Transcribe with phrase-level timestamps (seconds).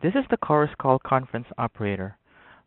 [0.00, 2.16] this is the Chorus Call conference operator.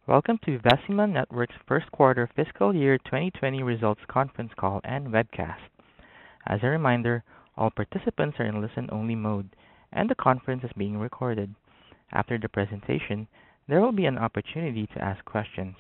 [0.05, 5.69] Welcome to Vecima Networks' first quarter fiscal year 2020 results conference call and webcast.
[6.45, 7.23] As a reminder,
[7.55, 9.47] all participants are in listen-only mode,
[9.93, 11.55] and the conference is being recorded.
[12.11, 13.29] After the presentation,
[13.65, 15.77] there will be an opportunity to ask questions.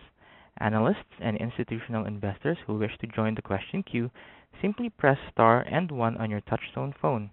[0.59, 4.09] Analysts and institutional investors who wish to join the question queue
[4.61, 7.29] simply press star and one on your touchtone phone.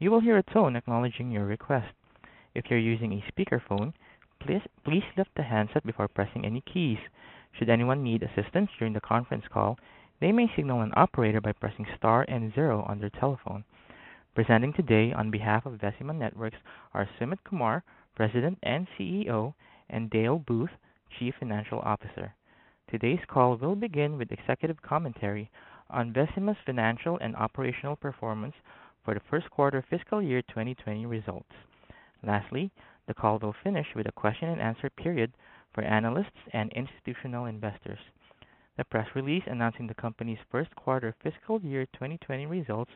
[0.00, 1.94] You will hear a tone acknowledging your request.
[2.54, 3.92] If you're using a speakerphone,
[4.38, 6.98] please, please lift the handset before pressing any keys.
[7.52, 9.76] Should anyone need assistance during the conference call,
[10.20, 13.64] they may signal an operator by pressing star and zero on their telephone.
[14.36, 16.58] Presenting today on behalf of Vecima Networks
[16.92, 17.82] are Sumit Kumar,
[18.14, 19.54] President and CEO,
[19.90, 20.70] and Dale Booth,
[21.18, 22.34] Chief Financial Officer.
[22.88, 25.50] Today's call will begin with executive commentary
[25.90, 28.54] on Vecima's financial and operational performance
[29.04, 31.50] for the first quarter fiscal year 2020 results.
[32.26, 32.70] Lastly,
[33.06, 35.32] the call will finish with a question and answer period
[35.74, 37.98] for analysts and institutional investors.
[38.76, 42.90] The press release announcing the company's first quarter fiscal year 2020 results,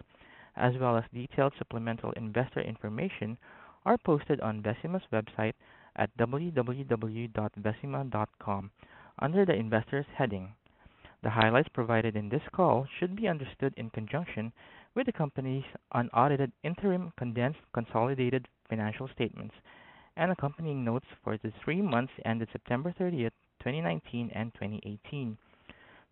[0.57, 3.37] as well as detailed supplemental investor information,
[3.85, 5.55] are posted on Vecima's website
[5.95, 8.71] at www.vecima.com
[9.19, 10.55] under the Investors heading.
[11.23, 14.53] The highlights provided in this call should be understood in conjunction
[14.95, 19.55] with the company's unaudited interim condensed consolidated financial statements
[20.17, 25.39] and accompanying notes for the three months ended September 30th, 2019 and 2018.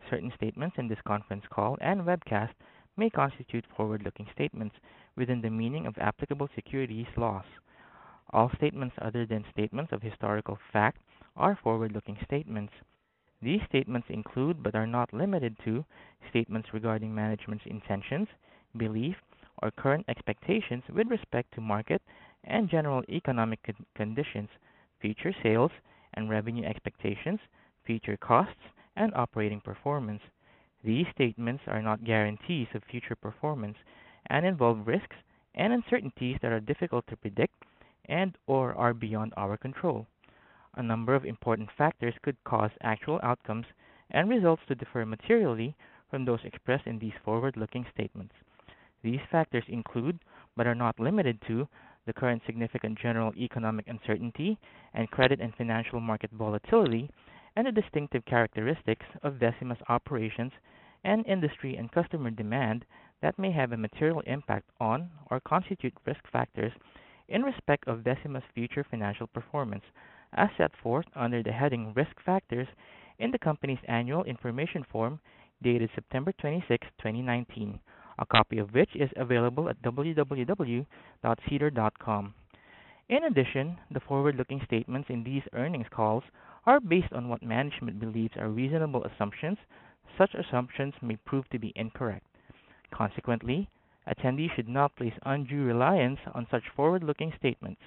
[0.09, 2.53] Certain statements in this conference call and webcast
[2.97, 4.77] may constitute forward-looking statements
[5.17, 7.45] within the meaning of applicable securities laws.
[8.31, 11.01] All statements other than statements of historical fact
[11.37, 12.73] are forward-looking statements.
[13.43, 15.85] These statements include, but are not limited to,
[16.31, 18.29] statements regarding management's intentions,
[18.77, 19.17] belief,
[19.63, 22.03] or current expectations with respect to market
[22.47, 23.61] and general economic
[23.95, 24.49] conditions,
[25.01, 25.71] future sales
[26.15, 27.41] and revenue expectations,
[27.85, 28.63] future costs,
[28.97, 30.23] and operating performance.
[30.83, 33.77] These statements are not guarantees of future performance
[34.29, 35.17] and involve risks
[35.55, 37.55] and uncertainties that are difficult to predict
[38.09, 40.07] and/or are beyond our control.
[40.75, 43.67] A number of important factors could cause actual outcomes
[44.11, 45.75] and results to differ materially
[46.11, 48.35] from those expressed in these forward-looking statements.
[49.03, 50.19] These factors include,
[50.57, 51.69] but are not limited to,
[52.07, 54.59] the current significant general economic uncertainty
[54.95, 57.11] and credit and financial market volatility,
[57.57, 60.53] and the distinctive characteristics of Vecima's operations
[61.05, 62.85] and industry and customer demand
[63.23, 66.73] that may have a material impact on or constitute risk factors
[67.29, 69.85] in respect of Vecima's future financial performance,
[70.35, 72.69] as set forth under the heading Risk Factors
[73.19, 75.19] in the company's annual information form
[75.63, 77.81] dated September 26, 2019,
[78.19, 80.85] a copy of which is available at www.sedar.com.
[83.09, 86.25] In addition, the forward-looking statements in these earnings calls
[86.65, 89.59] are based on what management believes are reasonable assumptions.
[90.19, 92.27] Such assumptions may prove to be incorrect.
[92.93, 93.69] Consequently,
[94.09, 97.81] attendees should not place undue reliance on such forward-looking statements.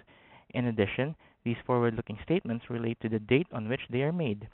[0.54, 4.48] In addition, these forward-looking statements relate to the date on which they are made.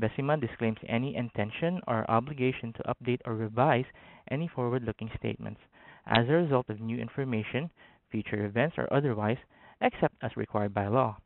[0.00, 3.84] Vecima disclaims any intention or obligation to update or revise
[4.30, 5.60] any forward-looking statements
[6.06, 7.70] as a result of new information,
[8.10, 9.38] future events, or otherwise,
[9.80, 11.16] except as required by law.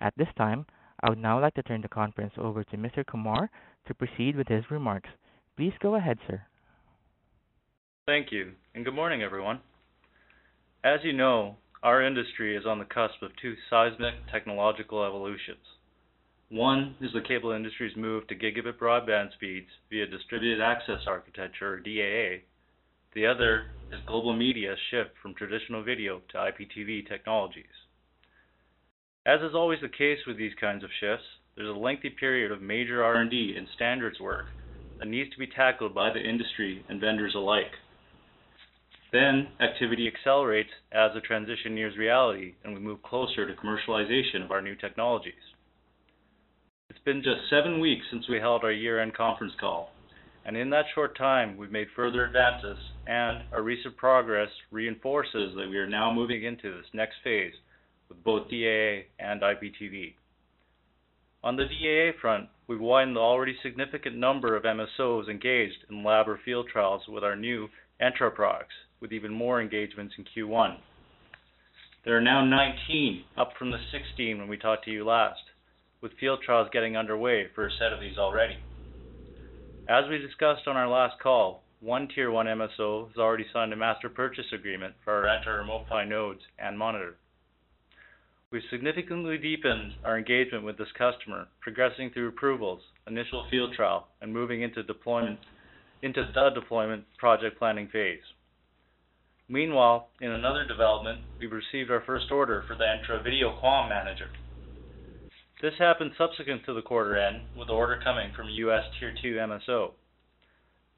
[0.00, 0.66] At this time,
[1.00, 3.04] I would now like to turn the conference over to Mr.
[3.06, 3.50] Kumar
[3.86, 5.08] to proceed with his remarks.
[5.56, 6.42] Please go ahead, sir.
[8.06, 9.60] Thank you, and good morning, everyone.
[10.84, 15.64] As you know, our industry is on the cusp of two seismic technological evolutions.
[16.48, 21.80] One is the cable industry's move to gigabit broadband speeds via distributed access architecture, or
[21.80, 22.44] DAA.
[23.14, 27.64] The other is global media's shift from traditional video to IPTV technologies.
[29.26, 31.26] As is always the case with these kinds of shifts,
[31.56, 34.44] there's a lengthy period of major R&D and standards work
[35.00, 37.72] that needs to be tackled by the industry and vendors alike.
[39.12, 44.52] Then activity accelerates as the transition nears reality and we move closer to commercialization of
[44.52, 45.34] our new technologies.
[46.88, 49.90] It's been just seven weeks since we held our year-end conference call,
[50.44, 52.78] and in that short time, we've made further advances,
[53.08, 57.54] and our recent progress reinforces that we are now moving into this next phase
[58.08, 60.14] with both DAA and IPTV.
[61.42, 66.28] On the DAA front, we've widened the already significant number of MSOs engaged in lab
[66.28, 67.68] or field trials with our new
[68.00, 70.76] Entra products, with even more engagements in Q1.
[72.04, 75.40] There are now 19, up from the 16 when we talked to you last,
[76.00, 78.56] with field trials getting underway for a set of these already.
[79.88, 83.76] As we discussed on our last call, one Tier 1 MSO has already signed a
[83.76, 87.16] master purchase agreement for our Remote PHY nodes and monitor.
[88.50, 94.32] We've significantly deepened our engagement with this customer, progressing through approvals, initial field trial, and
[94.32, 95.38] moving into deployment
[96.02, 98.22] into the deployment project planning phase.
[99.48, 104.28] Meanwhile, in another development, we've received our first order for the Entra Video QAM Manager.
[105.62, 108.84] This happened subsequent to the quarter end, with the order coming from a U.S.
[109.00, 109.92] Tier 2 MSO.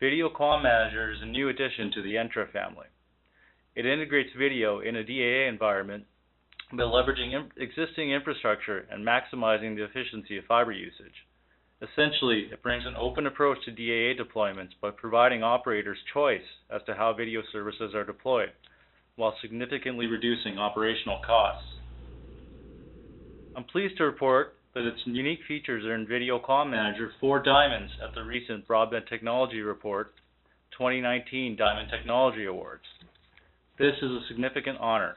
[0.01, 2.89] Video QAM Manager is a new addition to the Entra family.
[3.77, 6.07] It integrates video in a DAA environment
[6.73, 11.15] by leveraging existing infrastructure and maximizing the efficiency of fiber usage.
[11.81, 16.95] Essentially, it brings an open approach to DAA deployments by providing operators choice as to
[16.95, 18.51] how video services are deployed,
[19.15, 21.79] while significantly reducing operational costs.
[23.59, 28.15] I'm pleased to report that its unique features earned Video QAM Manager four diamonds at
[28.15, 30.13] the recent Broadband Technology Report
[30.79, 32.85] 2019 Diamond Technology Awards.
[33.77, 35.17] This is a significant honor.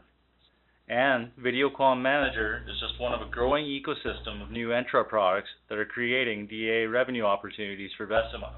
[0.90, 5.50] And Video QAM Manager is just one of a growing ecosystem of new Entra products
[5.70, 8.54] that are creating DA revenue opportunities for Vecima.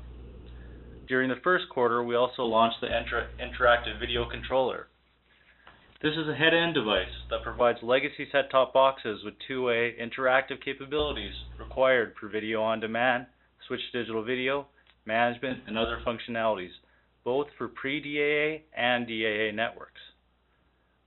[1.09, 4.87] During the first quarter, we also launched the Entra Interactive Video Controller,
[6.03, 12.13] this is a head-end device that provides legacy set-top boxes with two-way interactive capabilities required
[12.19, 13.25] for video on demand,
[13.67, 14.67] switch digital video,
[15.05, 16.71] management, and other functionalities,
[17.23, 20.01] both for pre-DAA and DAA networks.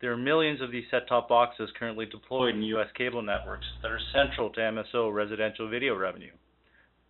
[0.01, 2.89] There are millions of these set-top boxes currently deployed in U.S.
[2.97, 6.33] cable networks that are central to MSO residential video revenue.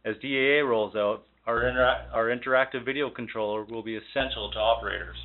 [0.05, 1.71] As DAA rolls out, our,
[2.13, 5.17] our interactive video controller will be essential to operators.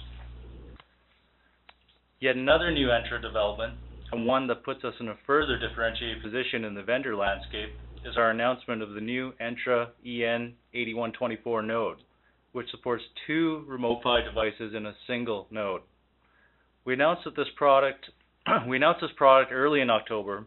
[2.22, 3.74] Yet another new Entra development,
[4.12, 7.72] and one that puts us in a further differentiated position in the vendor landscape,
[8.06, 11.98] is our announcement of the new Entra EN8124 node,
[12.52, 15.82] which supports two Remote PHY devices in a single node.
[16.86, 18.12] We announced this product
[18.46, 20.46] early in October,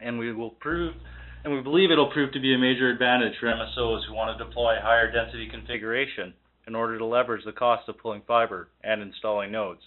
[0.00, 4.44] and we believe it'll prove to be a major advantage for MSOs who want to
[4.44, 6.34] deploy higher density configuration
[6.66, 9.80] in order to leverage the cost of pulling fiber and installing nodes.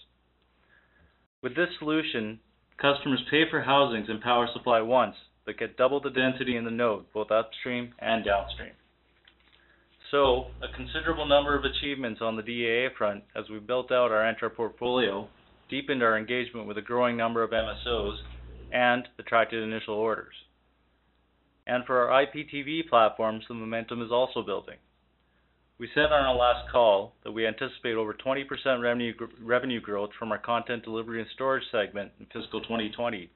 [1.42, 2.38] With this solution,
[2.80, 6.70] customers pay for housings and power supply once, but get double the density in the
[6.70, 8.72] node, both upstream and downstream.
[10.12, 14.22] So, a considerable number of achievements on the DAA front as we built out our
[14.22, 15.28] Entra portfolio,
[15.68, 18.18] deepened our engagement with a growing number of MSOs,
[18.72, 20.34] and attracted initial orders.
[21.66, 24.76] And for our IPTV platforms, the momentum is also building.
[25.78, 28.46] We said on our last call that we anticipate over 20%
[29.40, 33.30] revenue, growth from our content delivery and storage segment in fiscal 2020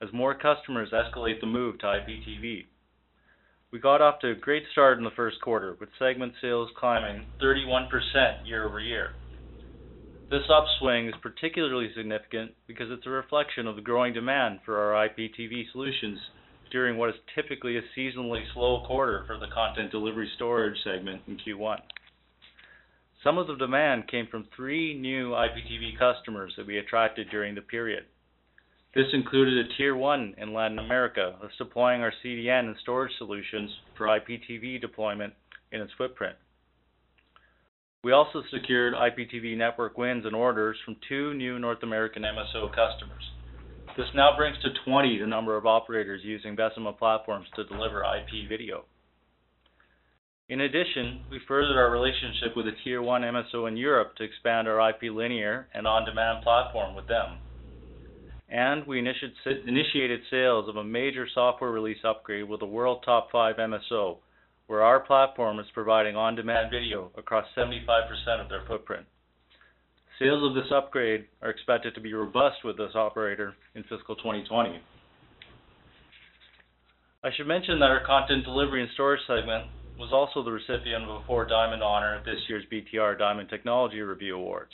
[0.00, 2.64] as more customers escalate the move to IPTV.
[3.72, 7.26] We got off to a great start in the first quarter, with segment sales climbing
[7.40, 7.88] 31%
[8.44, 9.08] year-over-year.
[10.30, 15.08] This upswing is particularly significant because it's a reflection of the growing demand for our
[15.08, 16.18] IPTV solutions
[16.72, 21.36] during what is typically a seasonally slow quarter for the content delivery storage segment in
[21.36, 21.76] Q1.
[23.22, 27.60] Some of the demand came from three new IPTV customers that we attracted during the
[27.60, 28.04] period.
[28.94, 34.06] This included a Tier 1 in Latin America deploying our CDN and storage solutions for
[34.06, 35.34] IPTV deployment
[35.70, 36.36] in its footprint.
[38.04, 43.22] We also secured IPTV network wins and orders from two new North American MSO customers.
[43.94, 48.48] This now brings to 20 the number of operators using Vecima platforms to deliver IP
[48.48, 48.84] video.
[50.48, 54.66] In addition, we furthered our relationship with a Tier 1 MSO in Europe to expand
[54.66, 57.38] our IP linear and on-demand platform with them.
[58.48, 63.56] And we initiated sales of a major software release upgrade with a world top 5
[63.56, 64.16] MSO,
[64.68, 69.06] where our platform is providing on-demand video across 75% of their footprint.
[70.18, 74.80] Sales of this upgrade are expected to be robust with this operator in fiscal 2020.
[77.24, 79.66] I should mention that our content delivery and storage segment
[79.98, 84.00] was also the recipient of a four diamond honor at this year's BTR Diamond Technology
[84.00, 84.72] Review Awards.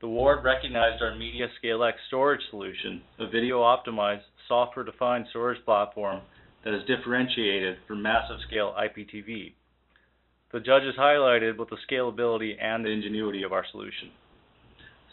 [0.00, 6.20] The award recognized our MediaScale X storage solution, a video optimized, software defined storage platform
[6.64, 9.52] that is differentiated for massive scale IPTV.
[10.52, 14.10] The judges highlighted both the scalability and the ingenuity of our solution.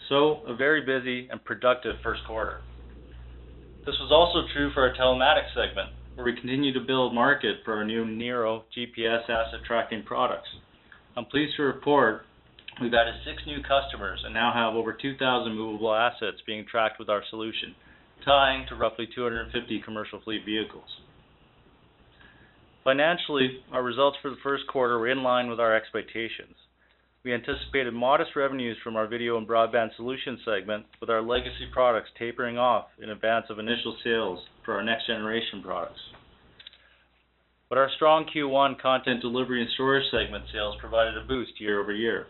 [0.09, 2.57] So, a very busy and productive first quarter.
[3.85, 7.75] This was also true for our telematics segment, where we continue to build market for
[7.75, 10.47] our new Nero GPS asset tracking products.
[11.17, 12.24] I'm pleased to report
[12.81, 17.09] we've added six new customers and now have over 2,000 movable assets being tracked with
[17.09, 17.75] our solution,
[18.24, 20.89] tying to roughly 250 commercial fleet vehicles.
[22.83, 26.55] Financially, our results for the first quarter were in line with our expectations.
[27.25, 32.12] We anticipated modest revenues from our video and broadband solutions segment, with our legacy products
[32.20, 36.00] tapering off in advance of initial sales for our next generation products.
[37.67, 42.27] But our strong Q1 content delivery and storage segment sales provided a boost year-over-year.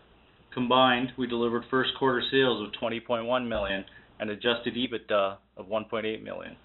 [0.54, 3.84] Combined, we delivered first quarter sales of 20.1 million
[4.18, 6.56] and adjusted EBITDA of 1.8 million.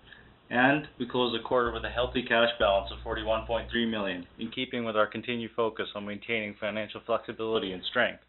[0.52, 4.84] And we closed the quarter with a healthy cash balance of 41.3 million, in keeping
[4.84, 8.20] with our continued focus on maintaining financial flexibility and strength.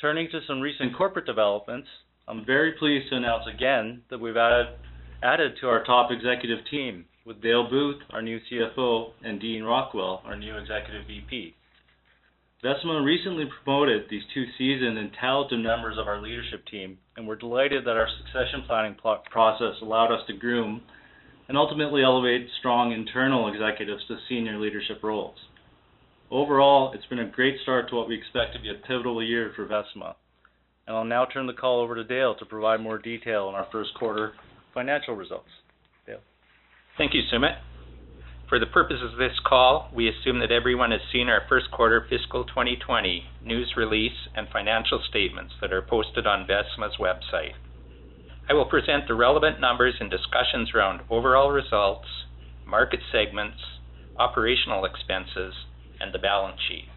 [0.00, 1.88] Turning to some recent corporate developments,
[2.28, 4.76] I'm very pleased to announce again that we've added
[5.20, 10.22] added to our top executive team with Dale Booth, our new CFO, and Dean Rockwell,
[10.24, 11.56] our new Executive VP.
[12.62, 17.36] Vecima recently promoted these two seasoned and talented members of our leadership team, and we're
[17.36, 20.80] delighted that our succession planning process allowed us to groom
[21.48, 25.34] and ultimately elevate strong internal executives to senior leadership roles.
[26.30, 29.52] Overall, it's been a great start to what we expect to be a pivotal year
[29.56, 30.14] for Vecima.
[30.86, 33.66] And I'll now turn the call over to Dale to provide more detail on our
[33.72, 34.34] first quarter
[34.72, 35.48] financial results.
[36.06, 36.20] Dale.
[36.98, 37.56] Thank you, Sumit.
[38.48, 42.06] For the purposes of this call, we assume that everyone has seen our first quarter
[42.08, 47.52] fiscal 2020 news release and financial statements that are posted on Vecima's website.
[48.48, 52.08] I will present the relevant numbers and discussions around overall results,
[52.64, 53.58] market segments,
[54.16, 55.52] operational expenses,
[56.00, 56.88] and the balance sheet.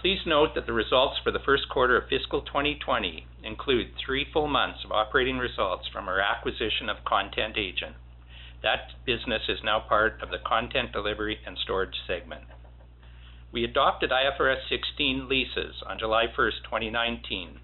[0.00, 4.48] Please note that the results for the first quarter of fiscal 2020 include three full
[4.48, 7.96] months of operating results from our acquisition of Content Agent.
[8.64, 12.44] That business is now part of the content delivery and storage segment.
[13.52, 17.60] We adopted IFRS 16 leases on July 1st, 2019.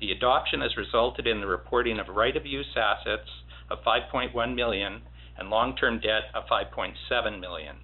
[0.00, 3.28] The adoption has resulted in the reporting of right-of-use assets
[3.70, 5.02] of 5.1 million
[5.36, 7.76] and long-term debt of 5.7 million.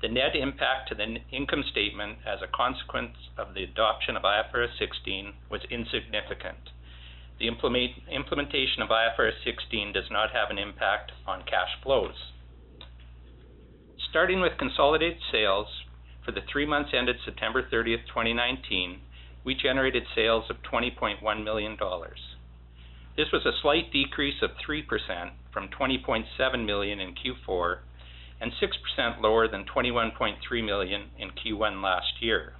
[0.00, 4.78] The net impact to the income statement as a consequence of the adoption of IFRS
[4.78, 6.70] 16 was insignificant.
[7.38, 12.14] The implementation of IFRS 16 does not have an impact on cash flows.
[14.10, 15.68] Starting with consolidated sales,
[16.24, 19.00] for the three months ended September 30th, 2019,
[19.44, 22.18] we generated sales of 20.1 million dollars.
[23.16, 24.82] This was a slight decrease of 3%
[25.52, 27.78] from 20.7 million in Q4
[28.40, 32.52] and 6% lower than 21.3 million in Q1 last year.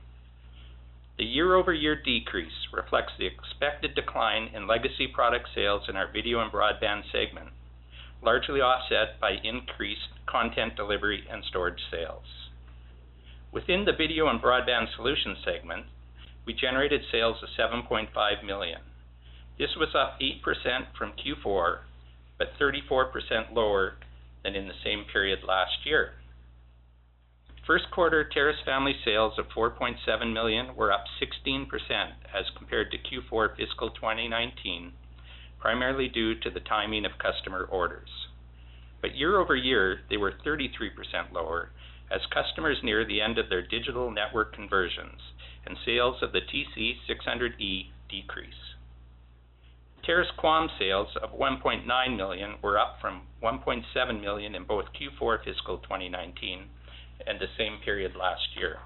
[1.18, 6.52] The year-over-year decrease reflects the expected decline in legacy product sales in our video and
[6.52, 7.48] broadband segment,
[8.22, 12.22] largely offset by increased content delivery and storage sales.
[13.50, 15.86] Within the video and broadband solutions segment,
[16.46, 18.80] we generated sales of 7.5 million.
[19.58, 21.78] This was up 8% from Q4,
[22.38, 23.94] but 34% lower
[24.44, 26.12] than in the same period last year.
[27.68, 31.68] First quarter Terrace family sales of 4.7 million were up 16%
[32.34, 34.94] as compared to Q4 fiscal 2019,
[35.58, 38.08] primarily due to the timing of customer orders.
[39.02, 41.68] But Year-over-year, they were 33% lower
[42.10, 45.20] as customers near the end of their digital network conversions
[45.66, 48.54] and sales of the TC600E decrease.
[50.04, 55.76] Terrace QAM sales of 1.9 million were up from 1.7 million in both Q4 fiscal
[55.80, 56.70] 2019
[57.26, 58.78] and the same period last year.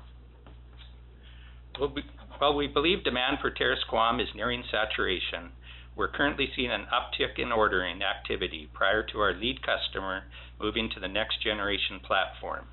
[2.38, 5.52] While we believe demand for Terrace QAM is nearing saturation,
[5.96, 10.24] we're currently seeing an uptick in ordering activity prior to our lead customer
[10.60, 12.66] moving to the next generation platform.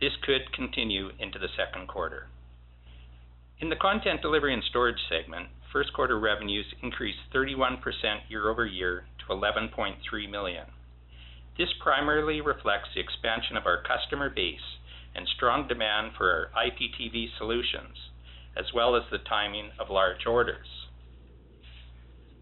[0.00, 2.28] This could continue into the second quarter.
[3.60, 7.80] In the content delivery and storage segment, first quarter revenues increased 31%
[8.28, 10.66] year-over-year to 11.3 million.
[11.58, 14.78] This primarily reflects the expansion of our customer base
[15.14, 17.96] and strong demand for our IPTV solutions,
[18.56, 20.66] as well as the timing of large orders.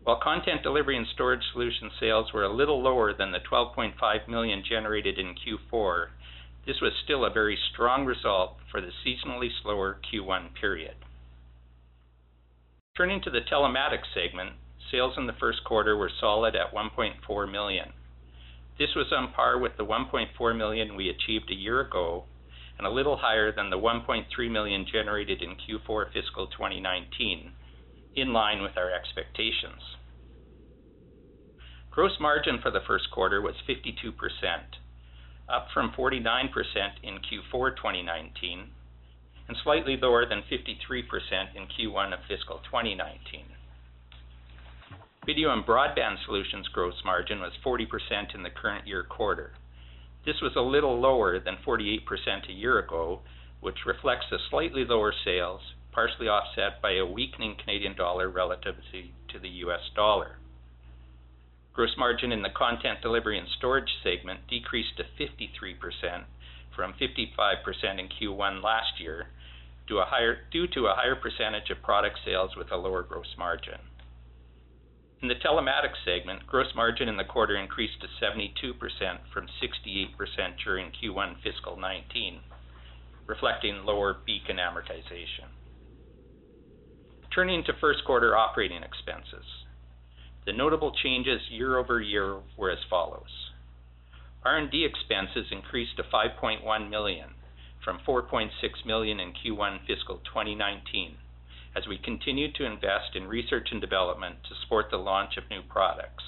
[0.04, 4.62] While content delivery and storage solution sales were a little lower than the 12.5 million
[4.62, 6.06] generated in Q4,
[6.64, 10.94] this was still a very strong result for the seasonally slower Q1 period.
[12.96, 14.50] Turning to the telematics segment,
[14.90, 17.92] sales in the first quarter were solid at 1.4 million.
[18.78, 22.24] This was on par with the 1.4 million we achieved a year ago
[22.78, 27.52] and a little higher than the 1.3 million generated in Q4 fiscal 2019,
[28.14, 29.82] in line with our expectations.
[31.90, 34.12] Gross margin for the first quarter was 52%,
[35.48, 36.48] up from 49%
[37.02, 38.70] in Q4 2019
[39.48, 41.04] and slightly lower than 53%
[41.54, 43.44] in Q1 of fiscal 2019.
[45.24, 49.52] Video and Broadband Solutions gross margin was 40% in the current year quarter.
[50.26, 53.20] This was a little lower than 48% a year ago,
[53.60, 55.60] which reflects the slightly lower sales,
[55.92, 60.38] partially offset by a weakening Canadian dollar relative to the US dollar.
[61.72, 66.24] Gross margin in the Content Delivery and Storage segment decreased to 53%
[66.74, 69.28] from 55% in Q1 last year
[69.86, 73.78] due to a higher percentage of product sales with a lower gross margin.
[75.22, 78.52] In the Telematics segment, gross margin in the quarter increased to 72%
[79.32, 80.12] from 68%
[80.62, 82.40] during Q1 fiscal 2019,
[83.26, 85.48] reflecting lower Beacon amortization.
[87.34, 89.44] Turning to first quarter operating expenses.
[90.44, 93.50] The notable changes year-over-year were as follows.
[94.44, 97.30] R&D expenses increased to 5.1 million
[97.82, 98.50] from 4.6
[98.84, 101.16] million in Q1 fiscal 2019
[101.76, 105.60] as we continue to invest in research and development to support the launch of new
[105.68, 106.24] products.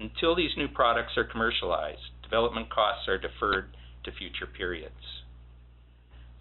[0.00, 5.22] Until these new products are commercialized, development costs are deferred to future periods.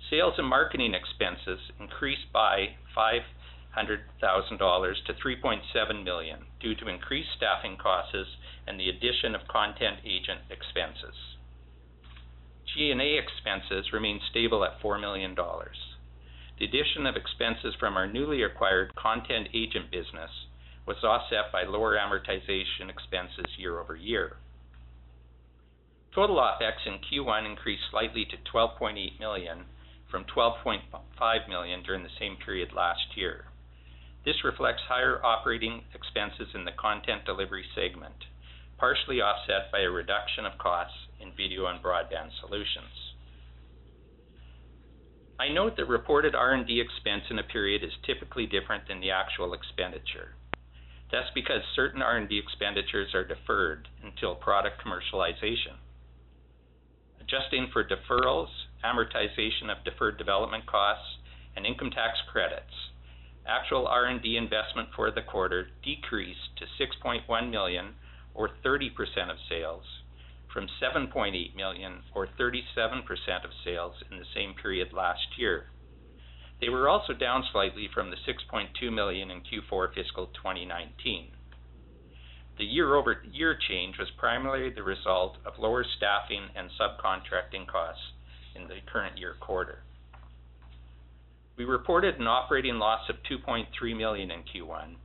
[0.10, 7.78] Sales and marketing expenses increased by 500,000 dollars to 3.7 million due to increased staffing
[7.78, 8.38] costs
[8.68, 11.16] and the addition of content agent expenses.
[12.74, 15.93] G&A expenses remained stable at 4 million dollars.
[16.64, 20.32] The addition of expenses from our newly acquired content agent business
[20.86, 24.38] was offset by lower amortization expenses year-over-year.
[26.16, 29.66] Total OpEx in Q1 increased slightly to 12.8 million
[30.10, 33.44] from 12.5 million during the same period last year.
[34.24, 38.24] This reflects higher operating expenses in the Content Delivery segment,
[38.78, 43.03] partially offset by a reduction of costs in Video and Broadband Solutions.
[45.44, 49.54] I note that reported R&D expense in a period is typically different than the actual
[49.54, 50.36] expenditure.
[51.12, 55.76] That's because certain R&D expenditures are deferred until product commercialization.
[57.20, 58.48] Adjusting for deferrals,
[58.86, 61.18] amortization of deferred development costs,
[61.58, 62.94] and income tax credits,
[63.46, 67.96] actual R&D investment for the quarter decreased to 6.1 million
[68.34, 68.88] or 30%
[69.30, 69.84] of sales
[70.54, 73.02] from 7.8 million or 37%
[73.44, 75.66] of sales in the same period last year.
[76.62, 81.32] They were also down slightly from the 6.2 million in Q4 fiscal 2019.
[82.58, 88.14] The year-over-year change was primarily the result of lower staffing and subcontracting costs
[88.56, 89.80] in the current year quarter.
[91.58, 94.96] We reported an operating loss of 2.3 million in Q1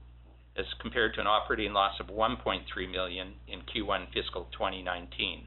[0.58, 5.46] as compared to an operating loss of 1.3 million in Q1 fiscal 2019.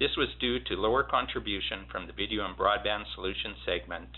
[0.00, 4.08] This was due to lower contribution from the Video and Broadband Solutions segment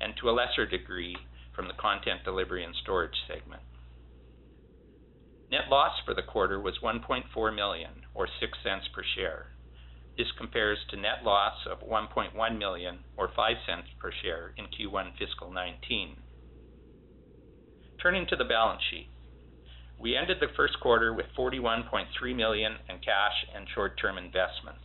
[0.00, 1.16] and to a lesser degree
[1.54, 3.62] from the Content Delivery and Storage segment.
[5.50, 9.46] Net loss for the quarter was 1.4 million or 0.06 per share.
[10.18, 15.52] This compares to net loss of 1.1 million or 0.05 per share in Q1 fiscal
[15.52, 16.16] 19.
[18.02, 19.08] Turning to the balance sheet.
[19.98, 24.84] We ended the first quarter with 41.3 million in cash and short-term investments.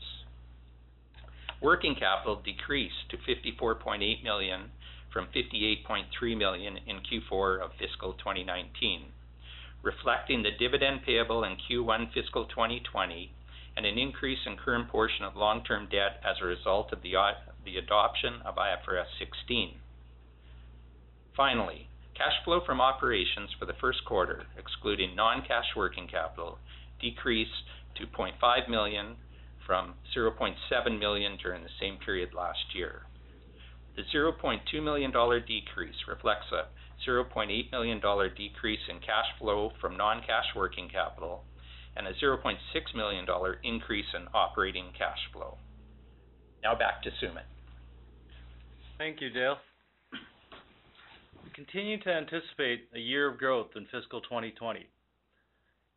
[1.61, 4.71] Working capital decreased to 54.8 million
[5.11, 9.11] from 58.3 million in Q4 of fiscal 2019,
[9.83, 13.31] reflecting the dividend payable in Q1 fiscal 2020
[13.75, 18.41] and an increase in current portion of long-term debt as a result of the adoption
[18.45, 19.75] of IFRS 16.
[21.35, 21.87] Finally,
[22.21, 26.59] cash flow from operations for the first quarter, excluding non-cash working capital,
[27.01, 29.15] decreased to 0.5 million
[29.65, 33.01] from 0.7 million during the same period last year.
[33.95, 36.67] The 0.2 million dollar decrease reflects a
[37.09, 41.43] 0.8 million dollar decrease in cash flow from non-cash working capital
[41.97, 42.55] and a 0.6
[42.95, 45.57] million dollar increase in operating cash flow.
[46.61, 47.49] Now back to Sumit.
[48.99, 49.57] Thank you, Dale.
[51.61, 54.83] Continue to anticipate a year of growth in fiscal 2020.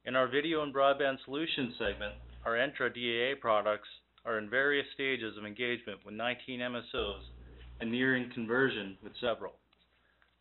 [0.04, 2.12] In our Video and Broadband Solutions segment,
[2.44, 3.88] our Entra DAA products
[4.26, 7.22] are in various stages of engagement with 19 MSOs
[7.80, 9.54] and nearing conversion with several.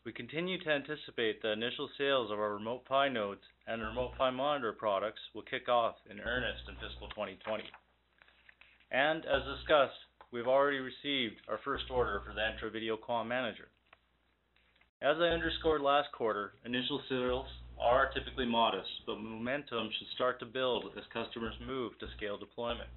[0.04, 4.28] We continue to anticipate the initial sales of our Remote PHY nodes and Remote PHY
[4.28, 7.64] Monitor products will kick off in earnest in fiscal 2020.
[8.90, 9.96] And As discussed,
[10.32, 13.68] we've already received our first order for the Entra Video QAM Manager.
[15.04, 17.44] As I underscored last quarter, initial sales
[17.78, 22.88] are typically modest, but momentum should start to build as customers move to scale deployment.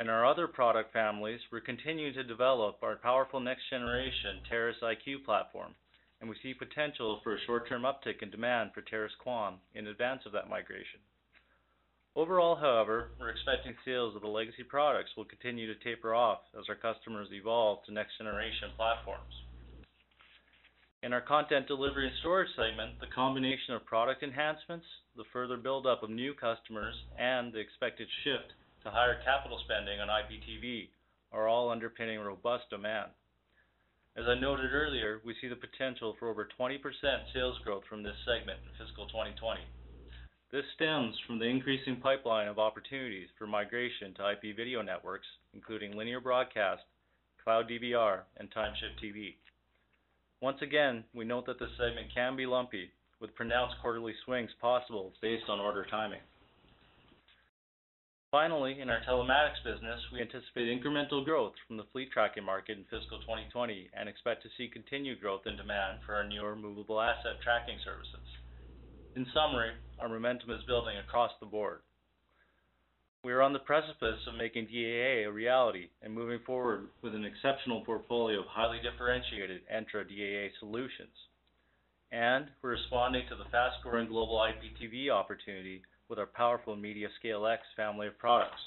[0.00, 5.72] In our other product families, we're continuing to develop our powerful next-generation Terrace IQ platform,
[6.20, 10.22] and we see potential for a short-term uptick in demand for Terrace QAM in advance
[10.26, 10.98] of that migration.
[12.16, 16.64] Overall, however, we're expecting sales of the legacy products will continue to taper off as
[16.68, 19.45] our customers evolve to next-generation platforms.
[21.06, 26.02] In our content delivery and storage segment, the combination of product enhancements, the further buildup
[26.02, 28.50] of new customers, and the expected shift
[28.82, 30.88] to higher capital spending on IPTV
[31.30, 33.12] are all underpinning robust demand.
[34.16, 36.82] As I noted earlier, we see the potential for over 20%
[37.32, 39.60] sales growth from this segment in fiscal 2020.
[40.50, 45.96] This stems from the increasing pipeline of opportunities for migration to IP video networks, including
[45.96, 46.82] linear broadcast,
[47.44, 49.36] cloud DVR, and time-shift TV.
[50.42, 55.12] Once again, we note that this segment can be lumpy, with pronounced quarterly swings possible
[55.22, 56.20] based on order timing.
[58.30, 62.84] Finally, in our telematics business, we anticipate incremental growth from the fleet tracking market in
[62.84, 67.40] fiscal 2020 and expect to see continued growth in demand for our newer movable asset
[67.42, 68.28] tracking services.
[69.14, 71.80] In summary, our momentum is building across the board.
[73.26, 77.24] We are on the precipice of making DAA a reality and moving forward with an
[77.24, 81.10] exceptional portfolio of highly differentiated Entra DAA solutions.
[82.12, 88.06] And we're responding to the fast-growing global IPTV opportunity with our powerful MediaScale X family
[88.06, 88.62] of products.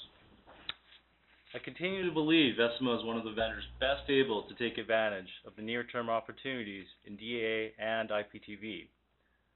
[1.54, 5.30] I continue to believe Vecima is one of the vendors best able to take advantage
[5.46, 8.88] of the near-term opportunities in DAA and IPTV,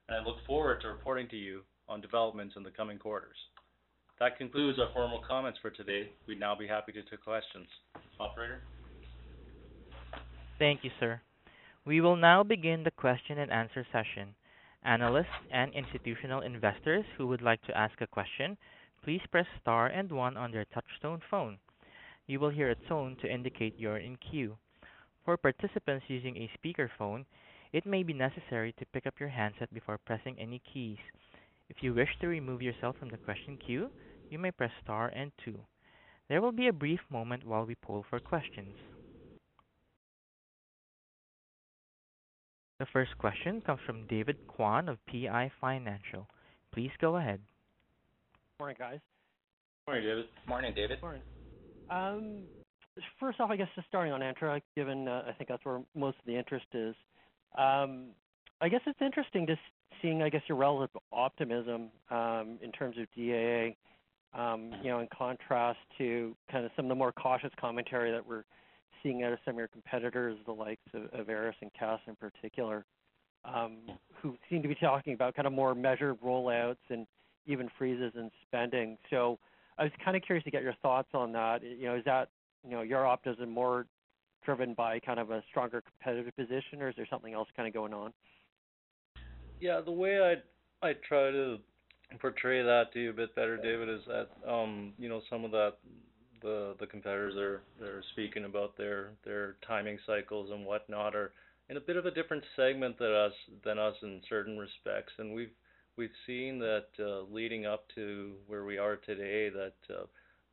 [0.09, 3.37] and I look forward to reporting to you on developments in the coming quarters.
[4.21, 6.11] That concludes our formal comments for today.
[6.29, 7.67] We'd now be happy to take questions.
[8.21, 8.61] Operator?
[10.59, 11.21] Thank you, sir.
[11.85, 14.35] We will now begin the question and answer session.
[14.85, 18.57] Analysts and institutional investors who would like to ask a question,
[19.03, 21.59] please press star and one on their touchtone phone.
[22.27, 24.57] You will hear a tone to indicate you're in queue.
[25.25, 27.25] For participants using a speakerphone,
[27.73, 30.99] it may be necessary to pick up your handset before pressing any keys.
[31.71, 33.91] If you wish to remove yourself from the question queue,
[34.31, 35.59] you may press star and two.
[36.29, 38.75] There will be a brief moment while we poll for questions.
[42.81, 46.27] The first question comes from David Kwan of PI Financial.
[46.73, 47.41] Please go ahead.
[48.59, 48.99] Morning, guys.
[49.87, 50.25] Morning, David.
[50.47, 51.01] Morning, David.
[51.01, 51.23] Morning.
[51.91, 52.43] Um,
[53.21, 56.19] first off, I guess just starting on Entra, given uh, I think that's where most
[56.19, 56.95] of the interest is.
[57.57, 58.09] Um,
[58.61, 59.61] I guess it's interesting just
[60.03, 63.75] seeing, I guess, your relative optimism um, in terms of DAA,
[64.39, 68.27] um, you know, in contrast to kind of some of the more cautious commentary that
[68.27, 68.45] we're
[69.03, 72.85] seeing out of some of your competitors, the likes of ARRIS and CASA in particular,
[73.45, 73.79] um,
[74.21, 77.07] who seem to be talking about kind of more measured rollouts and
[77.47, 78.97] even freezes in spending.
[79.11, 79.39] So
[79.79, 81.63] I was kind of curious to get your thoughts on that.
[81.63, 82.29] You know, is that
[82.65, 83.87] you know, your optimism more
[84.45, 87.75] driven by kind of a stronger competitive position, or is there something else kind of
[87.75, 88.13] going on?
[89.61, 90.43] Yeah, the way
[90.83, 91.59] I'd try to
[92.21, 95.51] portray that to you a bit better, David, is that um, you know some of
[95.53, 95.75] that
[96.43, 101.33] the the competitors they're speaking about their their timing cycles and whatnot are
[101.71, 103.33] in a bit of a different segment than us
[103.65, 105.13] than us in certain respects.
[105.19, 105.53] And we've
[105.97, 110.05] we've seen that uh, leading up to where we are today, that uh,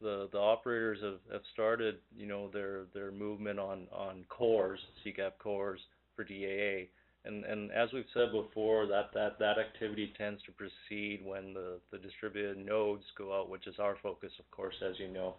[0.02, 3.88] the the operators have have started you know their their movement on
[4.30, 5.80] cores, CCAP cores
[6.16, 6.88] for DAA.
[7.26, 11.80] And and as we've said before, that that that activity tends to proceed when the
[11.92, 15.36] the distributed nodes go out, which is our focus, of course, as you know.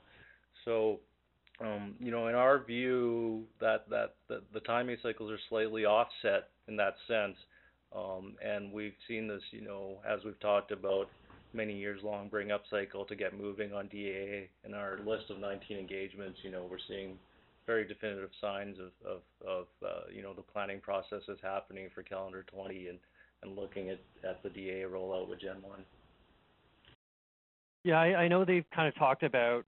[0.65, 1.01] So,
[1.61, 6.77] um, you know, in our view, that that the timing cycles are slightly offset in
[6.77, 7.37] that sense.
[7.95, 11.09] Um, and we've seen this, you know, as we've talked about
[11.53, 14.49] many years long bring up cycle to get moving on DAA.
[14.65, 17.19] In our list of 19 engagements, you know, we're seeing
[17.67, 22.89] very definitive signs of uh, you know the planning process is happening for calendar 20
[22.89, 22.99] and
[23.43, 25.85] and looking at at the DA rollout with Gen 1.
[27.85, 29.65] Yeah, I know they've kind of talked about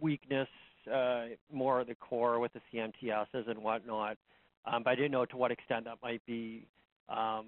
[0.00, 0.48] weakness
[0.92, 4.16] uh, more at the core with the CMTSs and whatnot.
[4.64, 6.66] Um, but I didn't know to what extent that might be
[7.08, 7.46] um,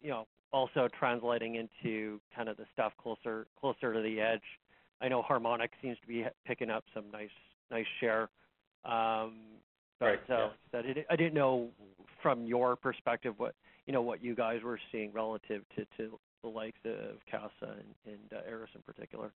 [0.00, 4.42] you know also translating into kind of the stuff closer closer to the edge.
[5.00, 7.28] I know Harmonic seems to be picking up some nice
[7.70, 8.28] nice share.
[8.86, 9.34] Um,
[10.00, 10.18] right.
[10.28, 10.48] Yeah.
[10.72, 11.68] Uh, I didn't know
[12.22, 13.54] from your perspective what
[13.86, 17.74] you know what you guys were seeing relative to the likes of CASA
[18.06, 18.18] and
[18.48, 19.32] ARRIS uh, in particular.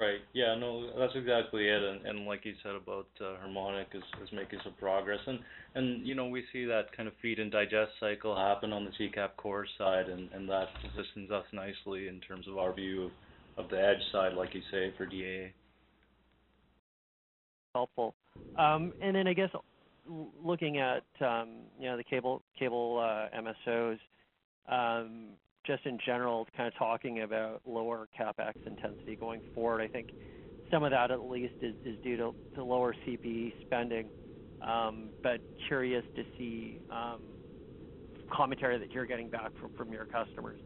[0.00, 0.20] Right.
[0.32, 1.80] Yeah, no, that's exactly it.
[1.80, 5.20] And, and like you said about uh, Harmonic is, is making some progress.
[5.28, 5.38] And,
[5.76, 8.90] and, you know, we see that kind of feed and digest cycle happen on the
[8.90, 13.04] CCAP core side, and, and that positions us nicely in terms of our view
[13.56, 15.52] of, of the edge side, like you say, for DAA.
[17.76, 18.16] Helpful.
[18.56, 19.50] Um, and then I guess
[20.42, 23.28] looking at, um, you know, the cable, cable uh,
[23.68, 23.98] MSOs,
[24.68, 25.28] um,
[25.66, 29.80] just in general, kind of talking about lower CapEx intensity going forward.
[29.80, 30.08] I think
[30.70, 34.10] some of that at least is due to lower CPE spending.
[34.60, 36.80] But Curious to see
[38.34, 40.58] commentary that you're getting back from your customers.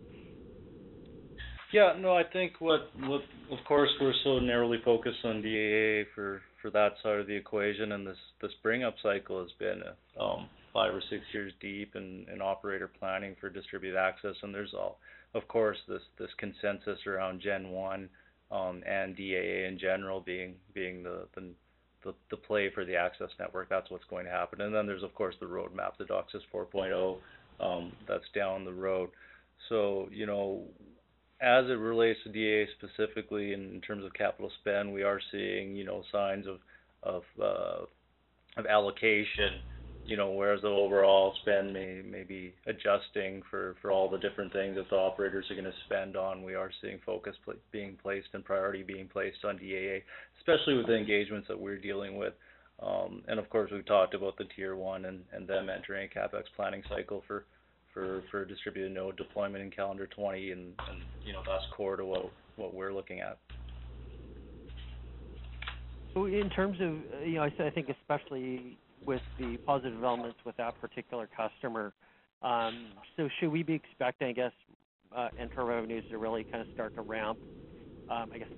[1.73, 6.95] Yeah, no, I think what, of course, we're so narrowly focused on DAA for that
[7.03, 9.83] side of the equation, and this bring up cycle has been
[10.21, 14.75] um, five or six years deep in, in operator planning for distributed access, and there's
[14.75, 14.99] all,
[15.35, 18.09] of course, this this consensus around Gen One
[18.51, 21.43] um, and DAA in general being being the, the
[22.05, 23.69] the the play for the access network.
[23.69, 27.17] That's what's going to happen, and then there's of course the roadmap, the DOCSIS 4.0,
[27.61, 29.11] um, that's down the road.
[29.69, 30.63] So you know,
[31.41, 35.85] as it relates to DAA specifically in, terms of capital spend, we are seeing you
[35.85, 36.59] know signs of
[37.03, 37.85] of uh,
[38.57, 39.61] of allocation
[40.07, 44.53] you know, whereas the overall spend may may be adjusting for for all the different
[44.53, 47.35] things that the operators are gonna spend on, we are seeing focus
[47.73, 50.03] being placed and priority being placed on DAA,
[50.39, 52.35] especially with the engagements that we're dealing with.
[52.81, 56.19] Um, and Of course, we've talked about the tier one and and them entering a
[56.19, 57.45] CapEx planning cycle for
[57.97, 62.05] for for distributed node deployment in calendar 20, and and you know, that's core to
[62.05, 63.39] what what we're looking at.
[66.13, 70.79] So in terms of, you know, I think especially with the positive developments with that
[70.81, 71.93] particular customer.
[72.43, 74.53] Um, so should we be expecting, I guess,
[75.15, 77.39] uh, Entra revenues to really kind of start to ramp,
[78.09, 78.49] um, I guess,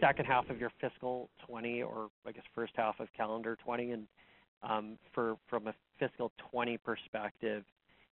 [0.00, 3.92] second half of your fiscal 20 or I guess first half of calendar 20?
[3.92, 4.06] And
[4.62, 7.64] um, for from a fiscal 20 perspective,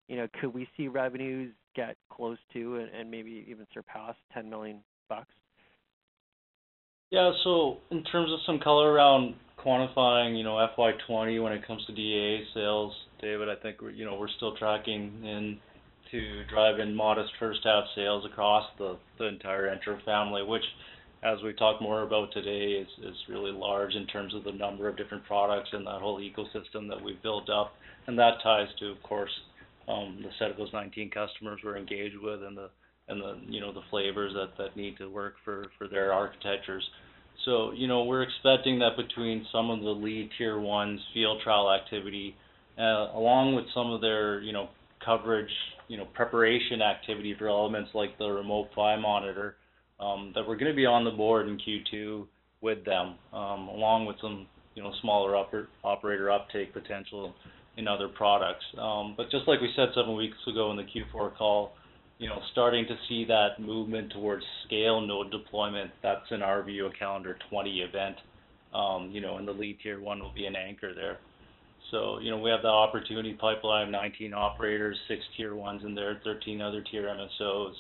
[0.08, 4.50] you know, could we see revenues get close to and, and maybe even surpass 10
[4.50, 5.32] million bucks?
[7.10, 7.32] Yeah.
[7.44, 11.92] So in terms of some color around quantifying, you know, FY20 when it comes to
[11.92, 15.58] DAA sales, David, I think we're, you know, we're still tracking in
[16.10, 20.62] to drive in modest first half sales across the, the entire Entra family, which,
[21.22, 24.88] as we talk more about today, is, is really large in terms of the number
[24.88, 27.72] of different products and that whole ecosystem that we've built up.
[28.06, 29.30] And that ties to, of course,
[29.88, 32.70] um, the set of those 19 customers we're engaged with and the
[33.08, 36.88] and the you know the flavors that, that need to work for, for their architectures.
[37.44, 41.72] So, you know, we're expecting that between some of the lead tier ones field trial
[41.72, 42.34] activity,
[42.78, 44.68] uh, along with some of their, you know,
[45.04, 45.50] coverage,
[45.86, 49.56] you know, preparation activity for elements like the remote PHY monitor,
[50.00, 52.26] um, that we're going to be on the board in Q2
[52.60, 55.36] with them, um, along with some, you know, smaller
[55.84, 57.34] operator uptake potential
[57.78, 58.64] in other products.
[58.76, 61.72] Um, but just like we said seven weeks ago in the Q4 call,
[62.18, 65.92] you know, starting to see that movement towards scale node deployment.
[66.02, 68.16] That's in our view a calendar 20 event.
[68.74, 71.18] Um, you know, and the lead tier one will be an anchor there.
[71.92, 75.94] So, you know, we have the opportunity pipeline of 19 operators, six tier ones in
[75.94, 77.72] there, 13 other tier MSOs.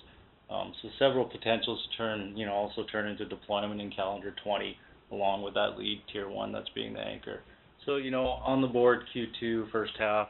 [0.48, 4.76] Um, so several potentials to turn, you know, also turn into deployment in calendar 20,
[5.12, 7.40] along with that lead tier one that's being the anchor.
[7.88, 10.28] So, you know, on the board Q2 first half,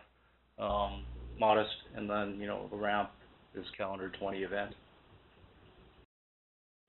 [0.60, 1.02] um,
[1.40, 3.10] modest, and then, you know, the ramp
[3.52, 4.74] this calendar 20 event.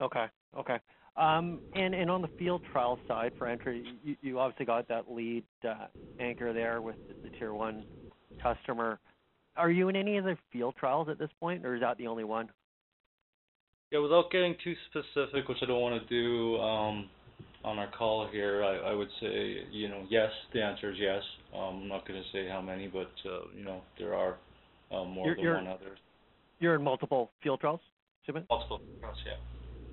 [0.00, 0.26] Okay.
[0.56, 0.78] Okay.
[1.16, 5.10] Um, and and on the field trial side for Entra, you, you obviously got that
[5.10, 5.86] lead uh,
[6.20, 7.84] anchor there with the, the tier one
[8.40, 9.00] customer.
[9.56, 12.22] Are you in any other field trials at this point, or is that the only
[12.22, 12.48] one?
[13.90, 17.10] Yeah, without getting too specific, which I don't want to do um,
[17.64, 20.30] on our call here, I, I would say, you know, yes.
[20.52, 21.22] The answer is yes.
[21.54, 24.36] Um, I'm not going to say how many, but uh, you know, there are
[24.90, 25.96] um, more you're, than one other.
[26.58, 27.80] You're in multiple field trials,
[28.28, 28.44] Sumit?
[28.48, 29.32] Multiple trials, yeah.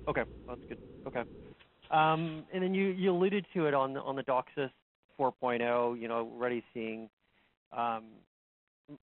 [0.08, 0.78] Okay, that's good.
[1.06, 1.22] Okay.
[1.90, 4.70] Um, and then you, you alluded to it on the, on the DOCSIS
[5.18, 7.08] 4.0, you know, already seeing
[7.76, 8.04] um,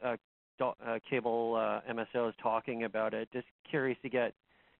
[0.03, 0.15] uh,
[0.61, 3.27] uh, cable uh, MSOs talking about it.
[3.33, 4.33] Just curious to get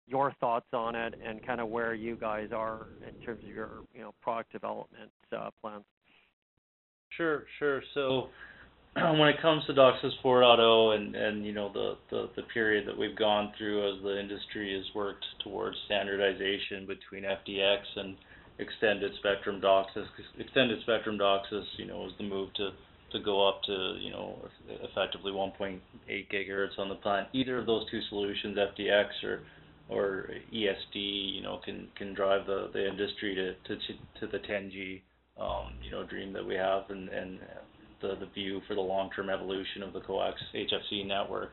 [0.07, 3.69] your thoughts on it and kind of where you guys are in terms of your,
[3.93, 5.83] you know, product development uh, plans.
[7.17, 7.81] Sure, sure.
[7.93, 8.27] So
[8.95, 13.93] when it comes to DOCSIS 4.0 and, you know the, period that we've gone through
[13.93, 18.15] as the industry has worked towards standardization between FDX and
[18.59, 20.05] extended spectrum DOCSIS.
[20.39, 22.69] Extended spectrum DOCSIS, you know, was the move to
[23.23, 24.37] go up to you know
[24.67, 27.27] effectively 1.8 gigahertz on the plant.
[27.33, 29.39] Either of those two solutions, FDX or
[29.89, 33.81] or ESD, you know, can can drive the the industry to to
[34.19, 35.01] to the 10G,
[35.39, 37.39] um, you know, dream that we have and and
[38.01, 41.51] the the view for the long-term evolution of the coax HFC network.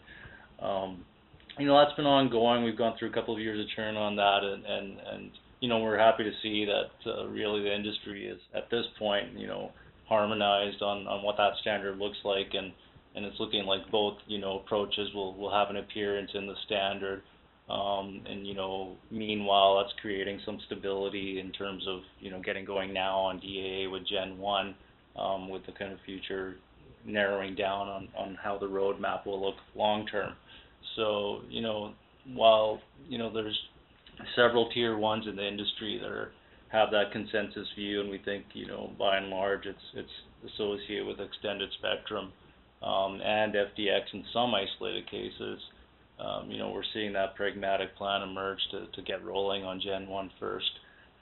[0.61, 1.05] Um,
[1.59, 2.64] you know, that's been ongoing.
[2.64, 5.68] We've gone through a couple of years of churn on that, and and and you
[5.68, 9.47] know, we're happy to see that uh, really the industry is at this point, you
[9.47, 9.71] know,
[10.09, 12.73] harmonized on on what that standard looks like, and
[13.14, 16.55] and it's looking like both you know approaches will will have an appearance in the
[16.66, 17.23] standard.
[17.68, 22.64] Um, and you know, meanwhile, that's creating some stability in terms of you know getting
[22.64, 24.75] going now on DAA with Gen 1,
[25.16, 26.57] um, with the kind of future
[27.05, 30.35] narrowing down on on how the roadmap will look long term.
[30.96, 31.92] So you know,
[32.35, 33.59] while you know there's
[34.37, 36.33] several tier ones in the industry that are
[36.68, 41.07] have that consensus view, and we think you know by and large it's it's associated
[41.07, 42.33] with extended spectrum
[42.83, 45.61] um, and FDX in some isolated cases
[46.22, 50.06] um, you know, we're seeing that pragmatic plan emerge to, to get rolling on Gen
[50.08, 50.70] 1 first.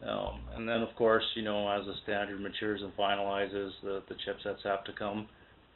[0.07, 4.15] Um, and then, of course, you know, as the standard matures and finalizes, the, the
[4.15, 5.29] chipsets have to come.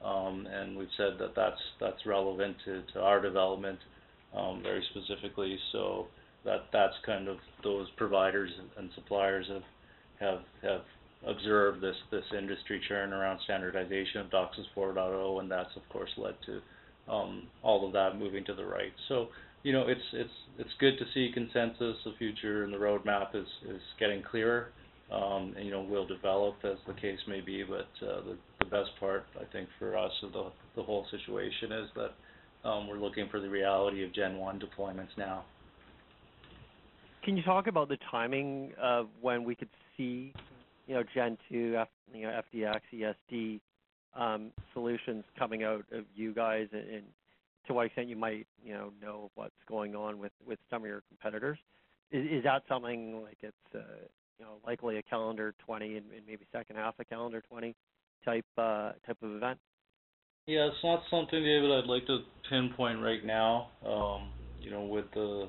[0.04, 3.78] Um, and we've said that that's, that's relevant to, to our development
[4.36, 5.58] um, very specifically.
[5.72, 6.06] So
[6.44, 9.62] that, that's kind of those providers and, suppliers have,
[10.20, 10.80] have, have
[11.26, 16.34] observed this, this industry churn around standardization of DOCSIS 4.0, and that's, of course, led
[16.46, 16.60] to
[17.08, 18.92] um, all of that moving to the right.
[19.08, 19.28] So,
[19.62, 21.96] you know, it's it's it's good to see consensus.
[22.04, 24.68] The future and the roadmap is is getting clearer.
[25.12, 27.62] Um, and you know, will develop as the case may be.
[27.62, 31.72] But uh, the the best part, I think, for us of the the whole situation
[31.72, 35.44] is that um, we're looking for the reality of Gen One deployments now.
[37.22, 40.32] Can you talk about the timing of when we could see,
[40.86, 42.80] you know, Gen 2, F, you know, FDX,
[43.32, 43.60] ESD
[44.72, 47.02] solutions coming out of you guys and,
[47.66, 50.32] to what extent you might, you know, know what's going on with,
[50.70, 51.58] some of your competitors.
[52.12, 53.78] Is, that something like it's, uh,
[54.38, 57.74] you know, likely a calendar 20 and, maybe second half of calendar 20
[58.24, 59.58] type uh, type of event?
[60.46, 62.18] Yeah, it's not something, David, I'd like to
[62.50, 63.68] pinpoint right now.
[63.84, 65.48] Um, you know, with the,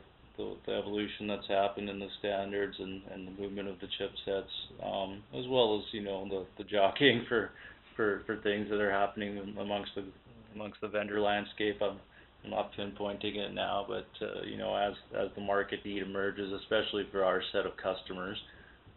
[0.67, 4.43] evolution that's happened in the standards and, the movement of the chipsets,
[4.83, 7.51] um, as well as you know the, the jockeying for
[7.95, 10.05] for for things that are happening amongst the
[10.53, 11.81] amongst the vendor landscape.
[11.81, 11.99] I'm
[12.43, 16.51] I'm not pinpointing it now, but uh, you know, as as the market need emerges,
[16.61, 18.37] especially for our set of customers,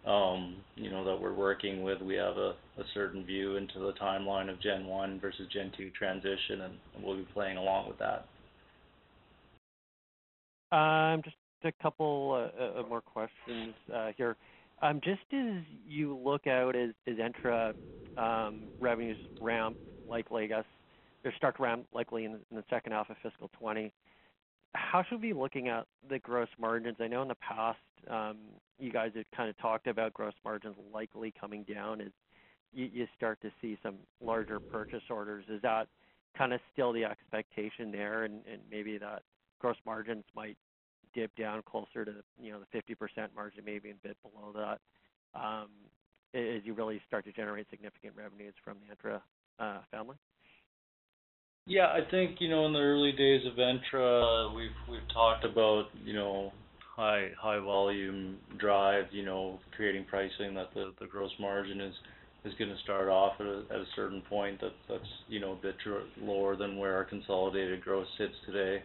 [0.06, 3.92] um, you know, that we're working with, we have a, a certain view into the
[4.00, 8.26] timeline of Gen 1 versus Gen 2 transition, and, we'll be playing along with that.
[10.76, 14.36] Um, just a couple uh, uh, more questions uh, here.
[14.80, 17.74] Um, just as you look out as as Entra
[18.16, 19.76] um, revenues ramp,
[20.08, 20.64] likely, I guess,
[21.24, 23.92] or start to ramp likely in the second half of fiscal 20,
[24.74, 26.96] how should we be looking at the gross margins?
[27.00, 28.36] I know in the past, um,
[28.78, 32.10] you guys had kind of talked about gross margins likely coming down as
[32.72, 35.44] you start to see some larger purchase orders.
[35.48, 35.88] Is that
[36.36, 39.22] kind of still the expectation there, and maybe that
[39.58, 40.56] gross margins might
[41.14, 44.80] dip down closer to, you know, the 50% margin, maybe a bit below that,
[45.38, 45.68] um,
[46.34, 49.20] as you really start to generate significant revenues from the Entra
[49.58, 50.16] uh, family?
[51.66, 55.88] Yeah, I think, you know, in the early days of Entra, we've we've talked about,
[56.02, 56.50] you know,
[56.96, 61.94] high high volume drive, you know, creating pricing that the the gross margin is
[62.44, 65.56] is gonna start off at a at a certain point that that's, you know, a
[65.56, 65.76] bit
[66.22, 68.82] lower than where our consolidated gross sits today.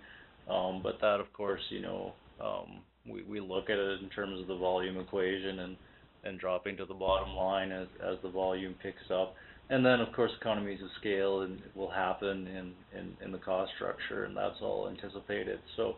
[0.49, 4.41] Um, but that, of course, you know, um, we, we look at it in terms
[4.41, 5.77] of the volume equation and,
[6.23, 9.35] and dropping to the bottom line as, as the volume picks up.
[9.69, 13.71] And then, of course, economies of scale and will happen in, in, in the cost
[13.75, 15.59] structure, and that's all anticipated.
[15.77, 15.95] So,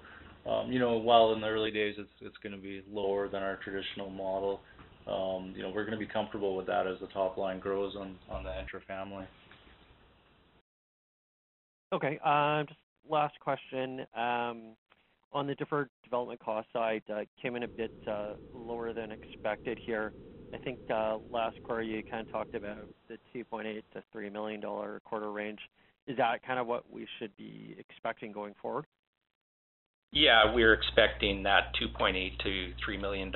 [0.50, 3.42] um, you know, while in the early days it's it's going to be lower than
[3.42, 4.62] our traditional model,
[5.08, 7.96] um, you know, we're going to be comfortable with that as the top line grows
[7.96, 9.26] on on the Entra family.
[11.92, 12.20] Okay.
[12.24, 12.80] Uh, just
[13.10, 14.06] last question.
[14.16, 14.76] Um,
[15.34, 19.78] on the deferred development cost side, uh, came in a bit uh, lower than expected
[19.86, 20.14] here.
[20.54, 24.62] I think uh, last quarter you kind of talked about the $2.8 million-$3 million
[25.04, 25.60] quarter range.
[26.08, 28.86] Is that kind of what we should be expecting going forward?
[30.14, 33.34] Yeah, we're expecting that $2.8 million-$3 million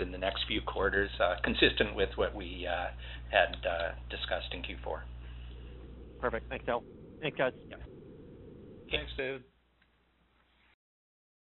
[0.00, 1.10] in the next few quarters,
[1.42, 2.68] consistent with what we
[3.32, 3.56] had
[4.08, 5.00] discussed in Q4.
[6.20, 6.46] Perfect.
[6.48, 6.84] Thanks, Al.
[7.20, 7.52] Thanks, guys.
[8.90, 9.42] Thanks, David.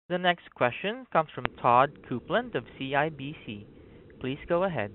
[0.09, 3.65] The next question comes from Todd Coupland of CIBC.
[4.19, 4.91] Please go ahead.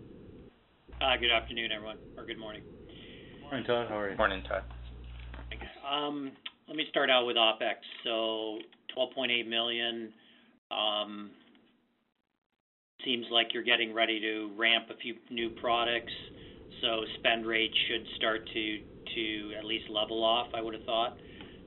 [1.00, 2.62] Uh, good afternoon, everyone, or good morning.
[2.62, 3.86] Good morning, Todd.
[3.88, 4.16] How are you?
[4.16, 4.62] Morning, Todd.
[5.90, 6.32] Um,
[6.68, 7.76] let me start out with OpEx.
[8.04, 8.58] So
[8.96, 10.12] 12.8 million.
[10.70, 11.30] Um,
[13.04, 16.12] seems like you're getting ready to ramp a few new products,
[16.82, 18.78] so spend rate should start to
[19.14, 21.16] to at least level off, I would have thought.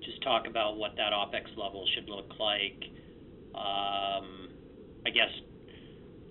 [0.03, 2.83] Just talk about what that OpEx level should look like.
[3.55, 4.49] Um,
[5.05, 5.29] I guess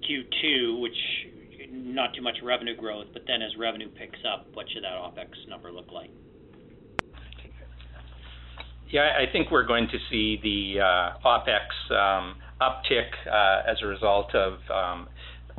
[0.09, 0.97] Q2, which
[1.71, 5.49] not too much revenue growth, but then as revenue picks up, what should that OpEx
[5.49, 6.11] number look like?
[8.91, 13.87] Yeah, I think we're going to see the uh, OpEx um, uptick uh, as a
[13.87, 15.09] result of um,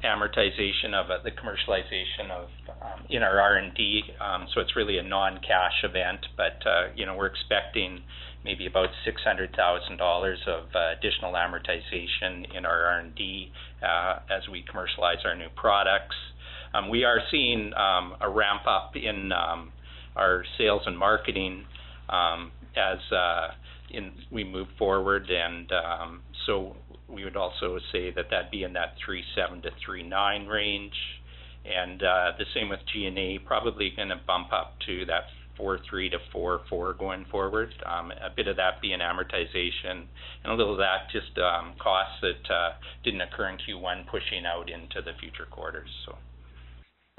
[0.03, 2.49] amortization of uh, the commercialization of
[2.81, 4.03] um, in our R&D.
[4.21, 8.01] Um, so it's really a non-cash event, but uh, you know we're expecting
[8.45, 13.51] maybe about $600,000 of uh, additional amortization in our R&D
[13.83, 16.15] uh, as we commercialize our new products.
[16.73, 19.73] Um, we are seeing um, a ramp up in um,
[20.15, 21.65] our sales and marketing
[22.07, 23.47] um, as uh,
[23.91, 25.69] in we move forward, and
[26.45, 26.75] so
[27.11, 30.93] we would also say that that'd be in that 3.7 to 3.9 range.
[31.65, 35.23] And uh, the same with G&A, probably going to bump up to that
[35.59, 37.73] 4.3 to 4.4 going forward.
[37.85, 40.05] Um, a bit of that being amortization,
[40.43, 42.69] and a little of that just um, costs that uh,
[43.03, 45.89] didn't occur in Q1 pushing out into the future quarters.
[46.05, 46.15] So.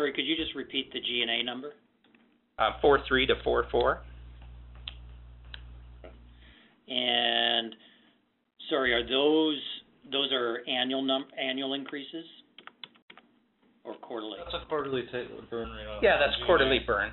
[0.01, 1.73] Sorry, could you just repeat the G&A number?
[2.59, 3.99] Uh, 4.3 to 4.4.
[6.89, 7.77] And
[8.71, 9.61] sorry, are those
[10.13, 12.25] those are annual num annual increases
[13.85, 14.39] or quarterly?
[14.43, 15.87] That's a quarterly ta- burn rate.
[15.87, 16.47] on Yeah, that's G&A.
[16.47, 17.13] quarterly burn.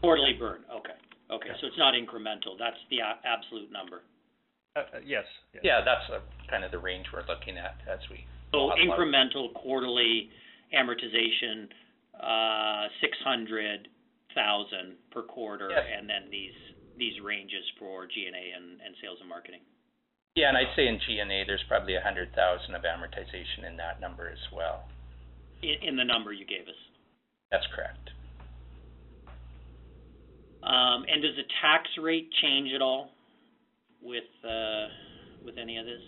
[0.00, 0.64] Quarterly burn.
[0.72, 0.96] Okay.
[1.30, 1.50] Okay.
[1.60, 2.56] So it's not incremental.
[2.58, 4.02] That's the a- absolute number.
[4.76, 5.24] Uh, uh, yes.
[5.52, 5.62] yes.
[5.64, 6.20] Yeah, that's uh
[6.50, 8.24] kind of the range we're looking at as we.
[8.52, 10.30] So Lot- lot- incremental quarterly
[10.72, 11.68] amortization,
[12.20, 13.88] uh, six hundred
[14.34, 15.84] thousand per quarter, Yes.
[15.98, 16.54] and then these
[16.98, 19.60] these ranges for G and A and and sales and marketing.
[20.36, 24.02] Yeah, and I'd say in G&A, there's probably a hundred thousand of amortization in that
[24.02, 24.84] number as well.
[25.62, 26.80] In, in the number you gave us.
[27.50, 28.10] That's correct.
[30.62, 33.08] Um, and does the tax rate change at all
[34.02, 34.86] with uh,
[35.42, 36.02] with any of this?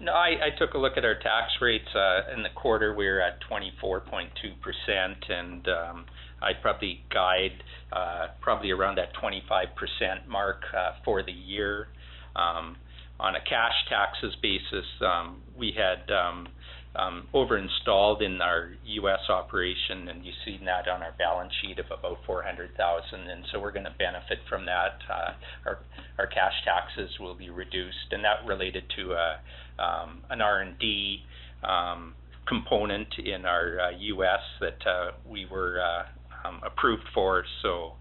[0.00, 1.88] No, I, I took a look at our tax rates.
[1.94, 6.06] Uh, in the quarter, we were at 24.2%, and um,
[6.40, 7.62] I'd probably guide
[7.92, 11.88] uh, probably around that 25% mark uh, for the year.
[12.36, 12.76] Um,
[13.20, 16.48] on a cash taxes basis, um, we had um,
[16.94, 19.20] um, over-installed in our U.S.
[19.28, 23.72] operation, and you see that on our balance sheet of about 400,000, and so we're
[23.72, 24.98] going to benefit from that.
[25.08, 25.32] Uh,
[25.66, 25.78] our
[26.18, 29.40] our cash taxes will be reduced, and that related to a
[29.82, 31.22] um, an R&D
[31.62, 32.14] um,
[32.48, 34.40] component in our uh, U.S.
[34.60, 37.44] that uh, we were uh, um, approved for.
[37.62, 37.92] So,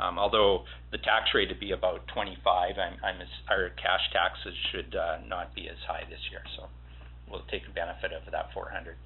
[0.00, 4.54] um, although the tax rate would be about 25, I'm, I'm as, our cash taxes
[4.72, 6.42] should uh, not be as high this year.
[6.56, 6.68] So,
[7.30, 8.96] we'll take the benefit of that 400.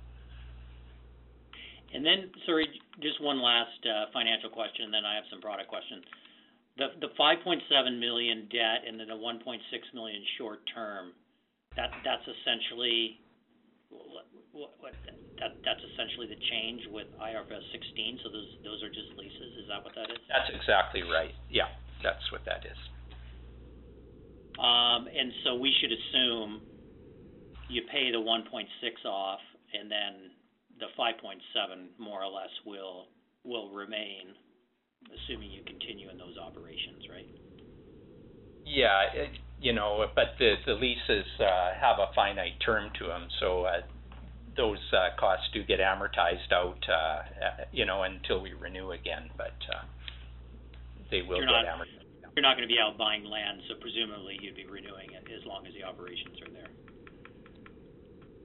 [1.92, 2.68] And then, sorry,
[3.02, 6.04] just one last uh, financial question, and then I have some product questions.
[6.78, 7.60] The the 5.7
[7.98, 9.58] million debt and then the 1.6
[9.92, 11.12] million short term,
[11.76, 13.19] that that's essentially
[13.90, 14.94] what, what, what
[15.42, 18.20] that that's essentially the change with IFRS 16.
[18.22, 19.52] So those those are just leases.
[19.58, 20.22] Is that what that is?
[20.30, 21.34] That's exactly right.
[21.50, 21.68] Yeah,
[22.02, 22.78] that's what that is.
[24.60, 26.62] Um, and so we should assume
[27.70, 28.44] you pay the 1.6
[29.06, 29.40] off,
[29.72, 30.34] and then
[30.78, 31.40] the 5.7
[31.98, 33.08] more or less will
[33.44, 34.36] will remain,
[35.08, 37.28] assuming you continue in those operations, right?
[38.66, 43.28] Yeah, it, you know, but the the leases uh, have a finite term to them,
[43.40, 43.80] so uh,
[44.56, 47.22] those uh, costs do get amortized out, uh, uh,
[47.72, 49.30] you know, until we renew again.
[49.36, 49.84] But uh,
[51.10, 51.96] they will You're get not- amortized.
[52.36, 55.44] You're not going to be out buying land, so presumably you'd be renewing it as
[55.44, 56.70] long as the operations are there.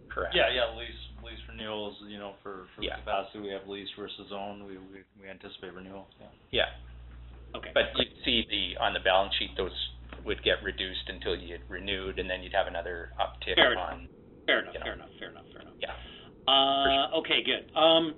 [0.10, 0.34] Correct.
[0.34, 0.90] Yeah, yeah, lease
[1.24, 2.96] lease renewals, you know, for for Yeah.
[2.98, 6.28] the capacity we have lease versus own, we we we anticipate renewal, yeah.
[6.66, 7.72] Yeah, Okay.
[7.74, 9.76] but you see the on the balance sheet those
[10.26, 13.94] would get reduced until you had renewed, and then you'd have another uptick Fair enough.
[13.94, 14.10] on.
[14.48, 14.74] fair enough.
[14.74, 14.86] you know.
[14.86, 15.10] Fair enough.
[15.20, 15.46] Fair enough.
[15.54, 15.74] Fair enough.
[15.80, 16.52] Yeah.
[16.52, 17.76] Uh, okay, good.
[17.78, 18.14] Um,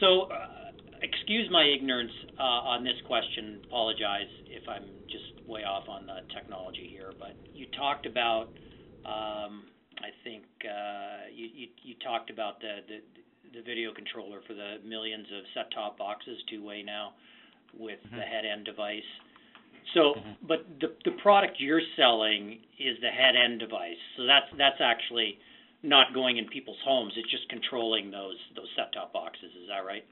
[0.00, 0.72] so, uh,
[1.02, 2.42] excuse my ignorance uh,
[2.72, 3.60] on this question.
[3.64, 8.48] Apologize if I'm just way off on the technology here, but you talked about,
[9.04, 9.64] um,
[10.00, 12.98] I think uh, you, you you talked about the, the
[13.58, 17.12] the video controller for the millions of set-top boxes, two-way now,
[17.72, 18.16] with Mhm.
[18.16, 19.06] the head-end device.
[19.92, 20.36] So, Mhm.
[20.42, 23.98] but the the product you're selling is the head-end device.
[24.16, 25.38] So that's that's actually
[25.82, 27.12] not going in people's homes.
[27.16, 29.54] It's just controlling those those set-top boxes.
[29.54, 30.04] Is that right?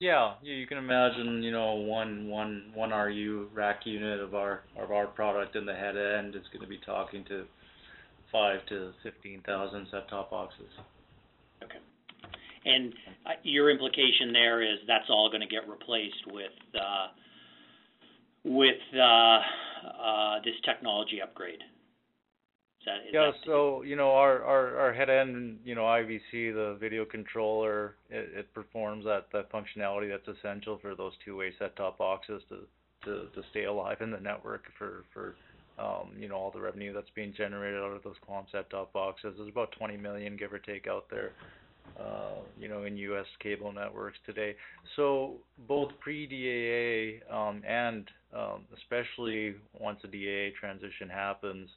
[0.00, 4.62] Yeah, you, you can imagine, you know, one one one RU rack unit of our
[4.76, 7.46] of our product in the head end is going to be talking to
[8.30, 10.70] five to fifteen thousand set top boxes.
[11.64, 11.78] Okay.
[12.64, 12.92] And
[13.26, 17.08] uh, your implication there is that's all going to get replaced with uh,
[18.44, 21.60] with uh, uh, this technology upgrade.
[22.80, 26.54] Is that, is Yeah, so you know our our our head end, you know IVC,
[26.54, 31.98] the video controller, it, it performs that that functionality that's essential for those two-way set-top
[31.98, 32.58] boxes to
[33.04, 35.34] to to stay alive in the network for for
[35.78, 39.34] um, you know all the revenue that's being generated out of those QAM set-top boxes.
[39.36, 41.32] There's about 20 million, give or take, out there.
[41.98, 43.26] Uh, you know, in U.S.
[43.42, 44.54] cable networks today.
[44.94, 45.34] So
[45.66, 51.68] both pre-DAA um, and um, especially once a DAA transition happens,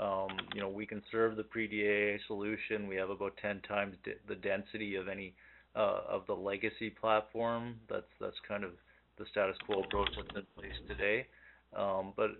[0.00, 2.88] um, you know, we can serve the pre-DAA solution.
[2.88, 5.34] We have about 10 times d- the density of any
[5.76, 7.76] uh, of the legacy platform.
[7.88, 8.72] That's that's kind of
[9.18, 11.26] the status quo approach that's in place today.
[11.76, 12.30] Um, but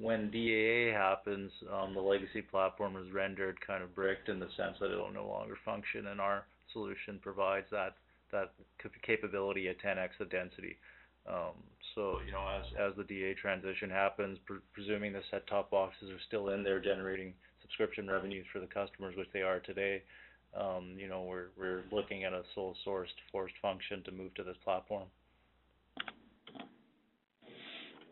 [0.00, 4.76] when DAA happens, um, the legacy platform is rendered kind of bricked in the sense
[4.80, 6.44] that it'll no longer function, and our
[6.76, 7.96] solution provides that
[8.32, 8.52] that
[9.02, 10.76] capability at 10x the density.
[11.26, 11.56] Um,
[11.94, 16.20] so you know, as as the DA transition happens, pre- presuming the set-top boxes are
[16.28, 20.02] still in there generating subscription revenues for the customers, which they are today,
[20.54, 24.56] um, you know, we're we're looking at a sole-sourced forced function to move to this
[24.62, 25.06] platform.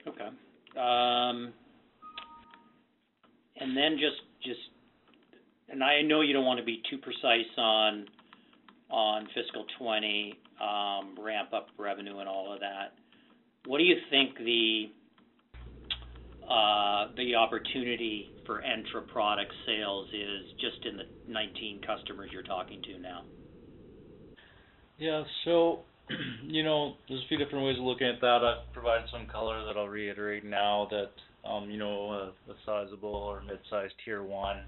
[0.07, 0.29] Okay.
[0.77, 1.53] Um,
[3.57, 4.61] and then just just,
[5.69, 8.07] and I know you don't want to be too precise on
[8.91, 12.93] on fiscal 20 um, ramp up revenue and all of that.
[13.67, 14.91] What do you think the
[16.49, 22.83] uh, the opportunity for Entra product sales is just in the 19 customers you're talking
[22.83, 23.23] to now?
[24.99, 25.25] Yeah.
[25.45, 25.81] So,
[26.47, 28.41] you know, there's a few different ways of looking at that.
[28.45, 33.15] I've provided some color that I'll reiterate now that, um, you know, a, a sizable
[33.15, 34.61] or mid-sized tier one,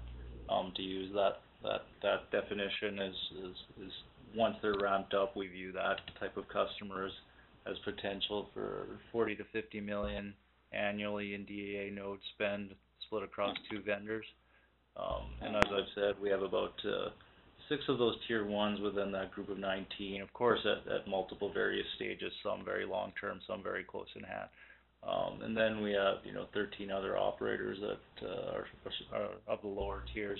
[0.49, 3.55] um, to use that that that definition is is
[3.87, 3.91] is
[4.35, 7.11] once they're ramped up, we view that type of customers
[7.65, 10.33] as potential for 40 to 50 million
[10.71, 12.71] annually in DAA node spend
[13.05, 14.25] split across two vendors.
[14.97, 17.09] Um, and as I've said, we have about uh,
[17.69, 20.21] six of those tier ones within that group of 19.
[20.21, 24.23] Of course, at, at multiple various stages, some very long term, some very close in
[24.23, 24.49] hand.
[25.07, 28.67] Um, and then we have, you know, 13 other operators that uh, are,
[29.13, 30.39] are of the lower tiers.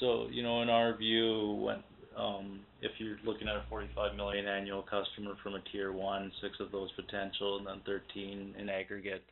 [0.00, 1.82] So, you know, in our view, when
[2.16, 6.56] um, if you're looking at a 45 million annual customer from a tier one, six
[6.60, 9.22] of those potential, and then 13 in aggregate,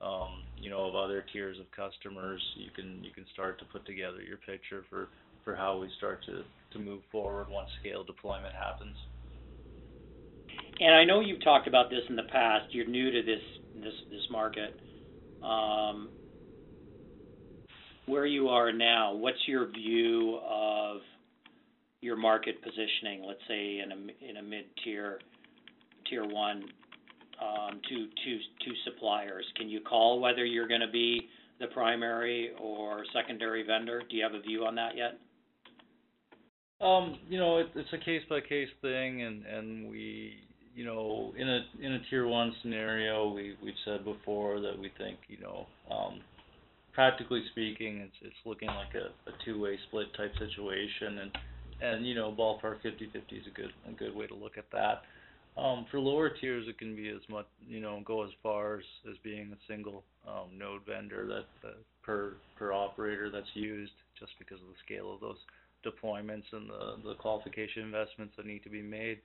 [0.00, 3.86] um, you know, of other tiers of customers, you can you can start to put
[3.86, 5.08] together your picture for
[5.44, 6.42] for how we start to
[6.72, 8.96] to move forward once scale deployment happens.
[10.80, 12.66] And I know you've talked about this in the past.
[12.72, 13.40] You're new to this
[13.74, 14.74] this this market.
[15.42, 16.10] Um,
[18.06, 20.98] where you are now, what's your view of
[22.00, 25.18] your market positioning, let's say in a in a mid-tier,
[26.08, 26.64] tier one,
[27.42, 28.06] um, two
[28.84, 29.44] suppliers?
[29.56, 31.28] Can you call whether you're gonna be
[31.58, 34.02] the primary or secondary vendor?
[34.08, 35.18] Do you have a view on that yet?
[36.80, 40.34] Um, you know, it, it's a case by case thing, and and we,
[40.74, 44.92] you know, in a in a tier one scenario, we we've said before that we
[44.98, 46.20] think, you know, um,
[46.96, 51.30] practically speaking, it's it's looking like a, a two way split type situation, and
[51.82, 55.02] and you know ballpark 50-50 is a good a good way to look at that.
[55.60, 58.84] Um, for lower tiers, it can be as much you know go as far as,
[59.10, 64.32] as being a single um, node vendor that, that per per operator that's used just
[64.38, 65.36] because of the scale of those
[65.84, 69.18] deployments and the the qualification investments that need to be made.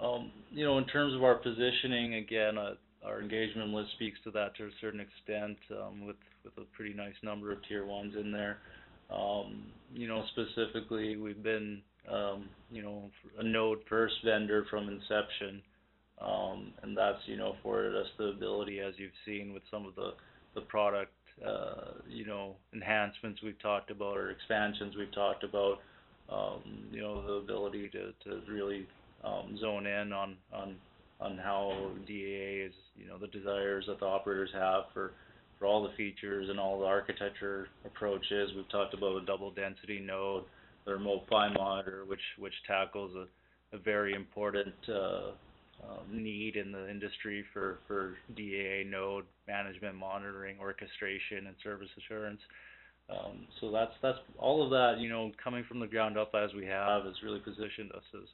[0.00, 2.74] Um, you know, in terms of our positioning, again, uh,
[3.06, 6.94] our engagement list speaks to that to a certain extent, um, with with a pretty
[6.94, 8.58] nice number of tier ones in there.
[9.10, 11.80] Um, you know, specifically, we've been,
[12.10, 15.62] um, you know, a node first vendor from inception,
[16.20, 19.94] um, and that's, you know, afforded us the ability, as you've seen with some of
[19.94, 20.14] the
[20.54, 21.12] the product,
[21.44, 25.80] uh, you know, enhancements we've talked about or expansions we've talked about.
[26.30, 28.86] Um, you know, the ability to to really
[29.22, 30.76] um, zone in on on
[31.24, 35.12] on how DAA is, you know, the desires that the operators have for
[35.58, 38.50] for all the features and all the architecture approaches.
[38.56, 40.44] We've talked about a double density node,
[40.84, 45.30] the remote PHY monitor, which which tackles a, a very important uh,
[45.82, 52.40] um, need in the industry for for DAA node management, monitoring, orchestration, and service assurance.
[53.10, 54.96] Um, so that's that's all of that.
[54.98, 58.28] You know, coming from the ground up as we have has really positioned us as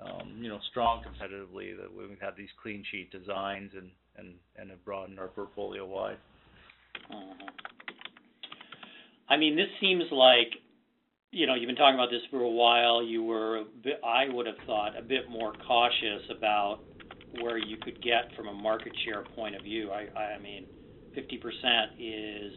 [0.00, 1.76] um, you know strong competitively.
[1.76, 6.18] That we've had these clean sheet designs and and and have broadened our portfolio wide.
[7.12, 7.48] Mm-hmm.
[9.28, 10.48] I mean, this seems like
[11.34, 13.02] you know, you've been talking about this for a while.
[13.02, 16.78] You were bit, I would have thought, a bit more cautious about
[17.40, 19.90] where you could get from a market share point of view.
[19.90, 20.66] I, I mean,
[21.16, 21.34] 50%
[21.98, 22.52] is,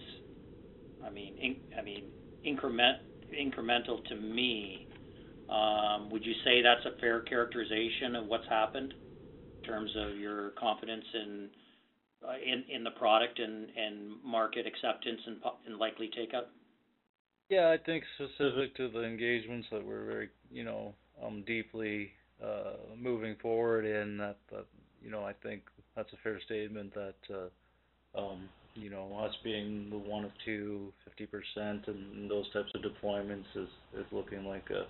[1.03, 2.05] I mean, in, I mean,
[2.43, 2.99] increment
[3.33, 4.87] incremental to me.
[5.49, 8.93] Um, would you say that's a fair characterization of what's happened
[9.63, 11.49] in terms of your confidence in
[12.23, 15.37] uh, in, in the product and, and market acceptance and,
[15.67, 16.49] and likely take up?
[17.49, 20.93] Yeah, I think specific to the engagements that we're very, you know,
[21.23, 22.11] um, deeply
[22.43, 24.65] uh, moving forward in that, that,
[25.01, 25.61] you know, I think
[25.95, 30.91] that's a fair statement that, uh, um, you know, us being the one of two,
[31.57, 34.85] 50% and those types of deployments is, is looking like a,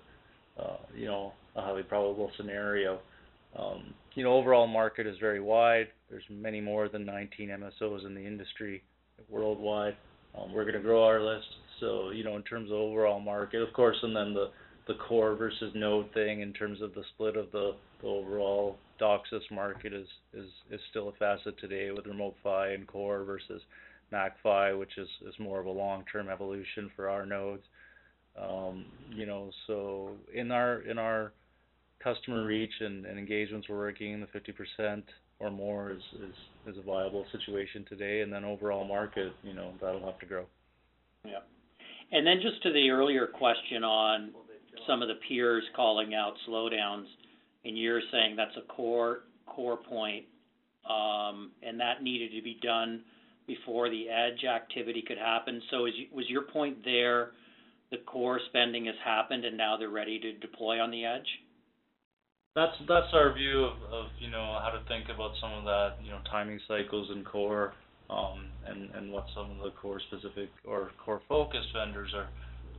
[0.58, 3.00] uh, you know, a highly probable scenario.
[3.58, 5.88] Um, you know, overall market is very wide.
[6.10, 8.82] There's many more than 19 MSOs in the industry
[9.28, 9.96] worldwide.
[10.36, 11.46] Um, we're going to grow our list.
[11.80, 14.50] So, you know, in terms of overall market, of course, and then the
[14.88, 19.42] the core versus node thing in terms of the split of the, the overall DOCSIS
[19.50, 23.60] market is, is is still a facet today with remote PHY and core versus
[24.10, 27.62] MAC-PHY, which is is more of a long-term evolution for our nodes.
[28.40, 31.32] Um, you know, so in our in our
[32.02, 35.02] customer reach and, and engagements we're working, the 50%
[35.40, 36.34] or more is, is
[36.74, 40.44] is a viable situation today, and then overall market, you know, that'll have to grow.
[41.24, 41.38] Yeah.
[42.12, 44.30] And then just to the earlier question on
[44.86, 47.06] some of the peers calling out slowdowns,
[47.64, 50.24] and you're saying that's a core core point,
[50.88, 53.02] um, and that needed to be done
[53.46, 55.60] before the edge activity could happen.
[55.70, 57.30] So is, was your point there,
[57.90, 61.26] the core spending has happened, and now they're ready to deploy on the edge?
[62.54, 65.94] That's that's our view of, of you know how to think about some of that
[66.02, 67.72] you know timing cycles and core
[68.10, 72.28] um, and and what some of the core specific or core focused vendors are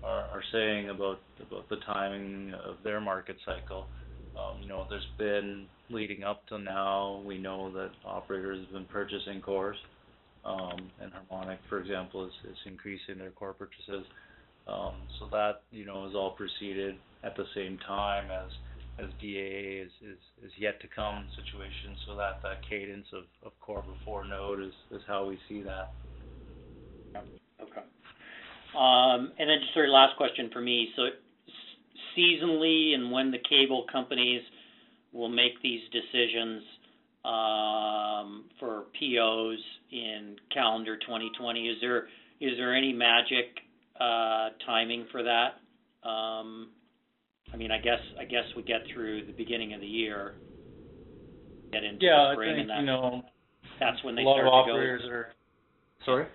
[0.03, 3.87] are, are saying about about the timing of their market cycle.
[4.35, 7.21] Um, you know, there's been leading up to now.
[7.25, 9.77] We know that operators have been purchasing cores,
[10.45, 14.05] um, and Harmonic, for example, is, is increasing their core purchases.
[14.69, 18.51] Um, so that you know is all proceeded at the same time as
[18.99, 21.95] as DAA is, is, is yet to come situation.
[22.05, 25.93] So that that cadence of, of core before node is, is how we see that.
[27.15, 27.81] Okay.
[28.77, 30.89] Um, and then just sort of last question for me.
[30.95, 31.03] So
[32.17, 34.41] seasonally and when the cable companies
[35.11, 36.63] will make these decisions
[37.25, 39.57] um, for POs
[39.91, 42.07] in calendar 2020, is there
[42.39, 43.59] is there any magic
[43.99, 45.59] uh, timing for that?
[46.07, 46.69] Um,
[47.53, 50.33] I mean, I guess I guess we get through the beginning of the year,
[51.71, 53.21] get into yeah, the spring, I think, and that, you know,
[53.79, 55.09] that's when they a lot start of to operators go.
[55.09, 55.27] are.
[56.05, 56.25] Sorry.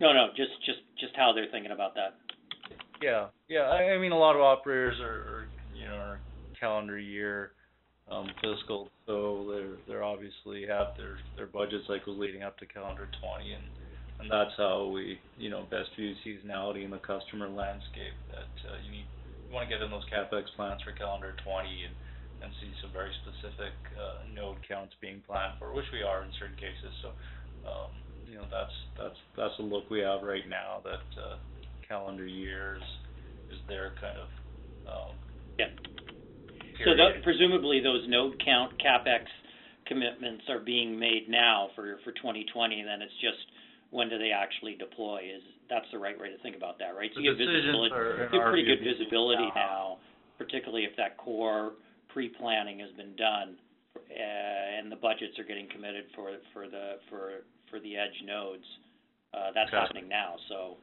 [0.00, 2.16] No, no, just just just how they're thinking about that.
[3.02, 3.70] Yeah, yeah.
[3.70, 6.20] I, I mean, a lot of operators are, are you know, are
[6.58, 7.52] calendar year
[8.10, 13.08] um, fiscal, so they're they're obviously have their their budget cycles leading up to calendar
[13.36, 13.62] 20, and
[14.22, 18.14] and that's how we you know best view seasonality in the customer landscape.
[18.30, 19.06] That uh, you need
[19.48, 21.96] you want to get in those capex plans for calendar 20 and
[22.42, 26.30] and see some very specific uh, node counts being planned for, which we are in
[26.38, 26.94] certain cases.
[27.02, 27.10] So.
[27.62, 27.94] Um,
[28.26, 30.80] you know that's that's that's the look we have right now.
[30.84, 31.36] That uh,
[31.86, 32.82] calendar years
[33.50, 34.28] is there kind of
[34.86, 35.14] um,
[35.58, 35.72] yeah.
[36.84, 39.26] So th- presumably those node count capex
[39.86, 43.42] commitments are being made now for for 2020, and then it's just
[43.92, 45.20] when do they actually deploy?
[45.20, 47.10] Is that's the right way to think about that, right?
[47.14, 47.94] So you have visibility.
[48.32, 49.98] You have pretty good visibility now,
[50.38, 51.72] particularly if that core
[52.08, 53.56] pre-planning has been done,
[53.96, 58.64] uh, and the budgets are getting committed for for the for for the edge nodes.
[59.32, 59.78] Uh, that's exactly.
[59.80, 60.76] happening now, so.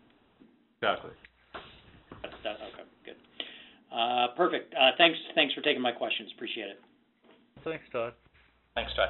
[0.81, 1.11] Exactly.
[2.23, 2.57] That's that.
[2.73, 3.17] Okay, good.
[3.91, 4.73] Uh, perfect.
[4.73, 5.17] Uh, thanks.
[5.35, 6.31] Thanks for taking my questions.
[6.35, 6.79] Appreciate it.
[7.63, 8.13] Thanks, Todd.
[8.75, 9.09] Thanks, Todd.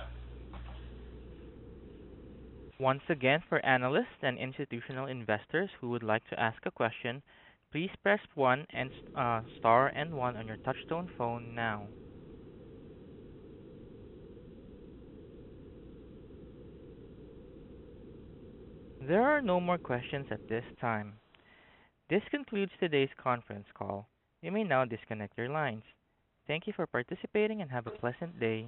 [2.79, 7.21] Once again, for analysts and institutional investors who would like to ask a question,
[7.71, 11.87] please press one and uh, star and one on your touchtone phone now.
[19.01, 21.13] There are no more questions at this time.
[22.09, 24.07] This concludes today's conference call.
[24.41, 25.83] You may now disconnect your lines.
[26.47, 28.67] Thank you for participating and have a pleasant day.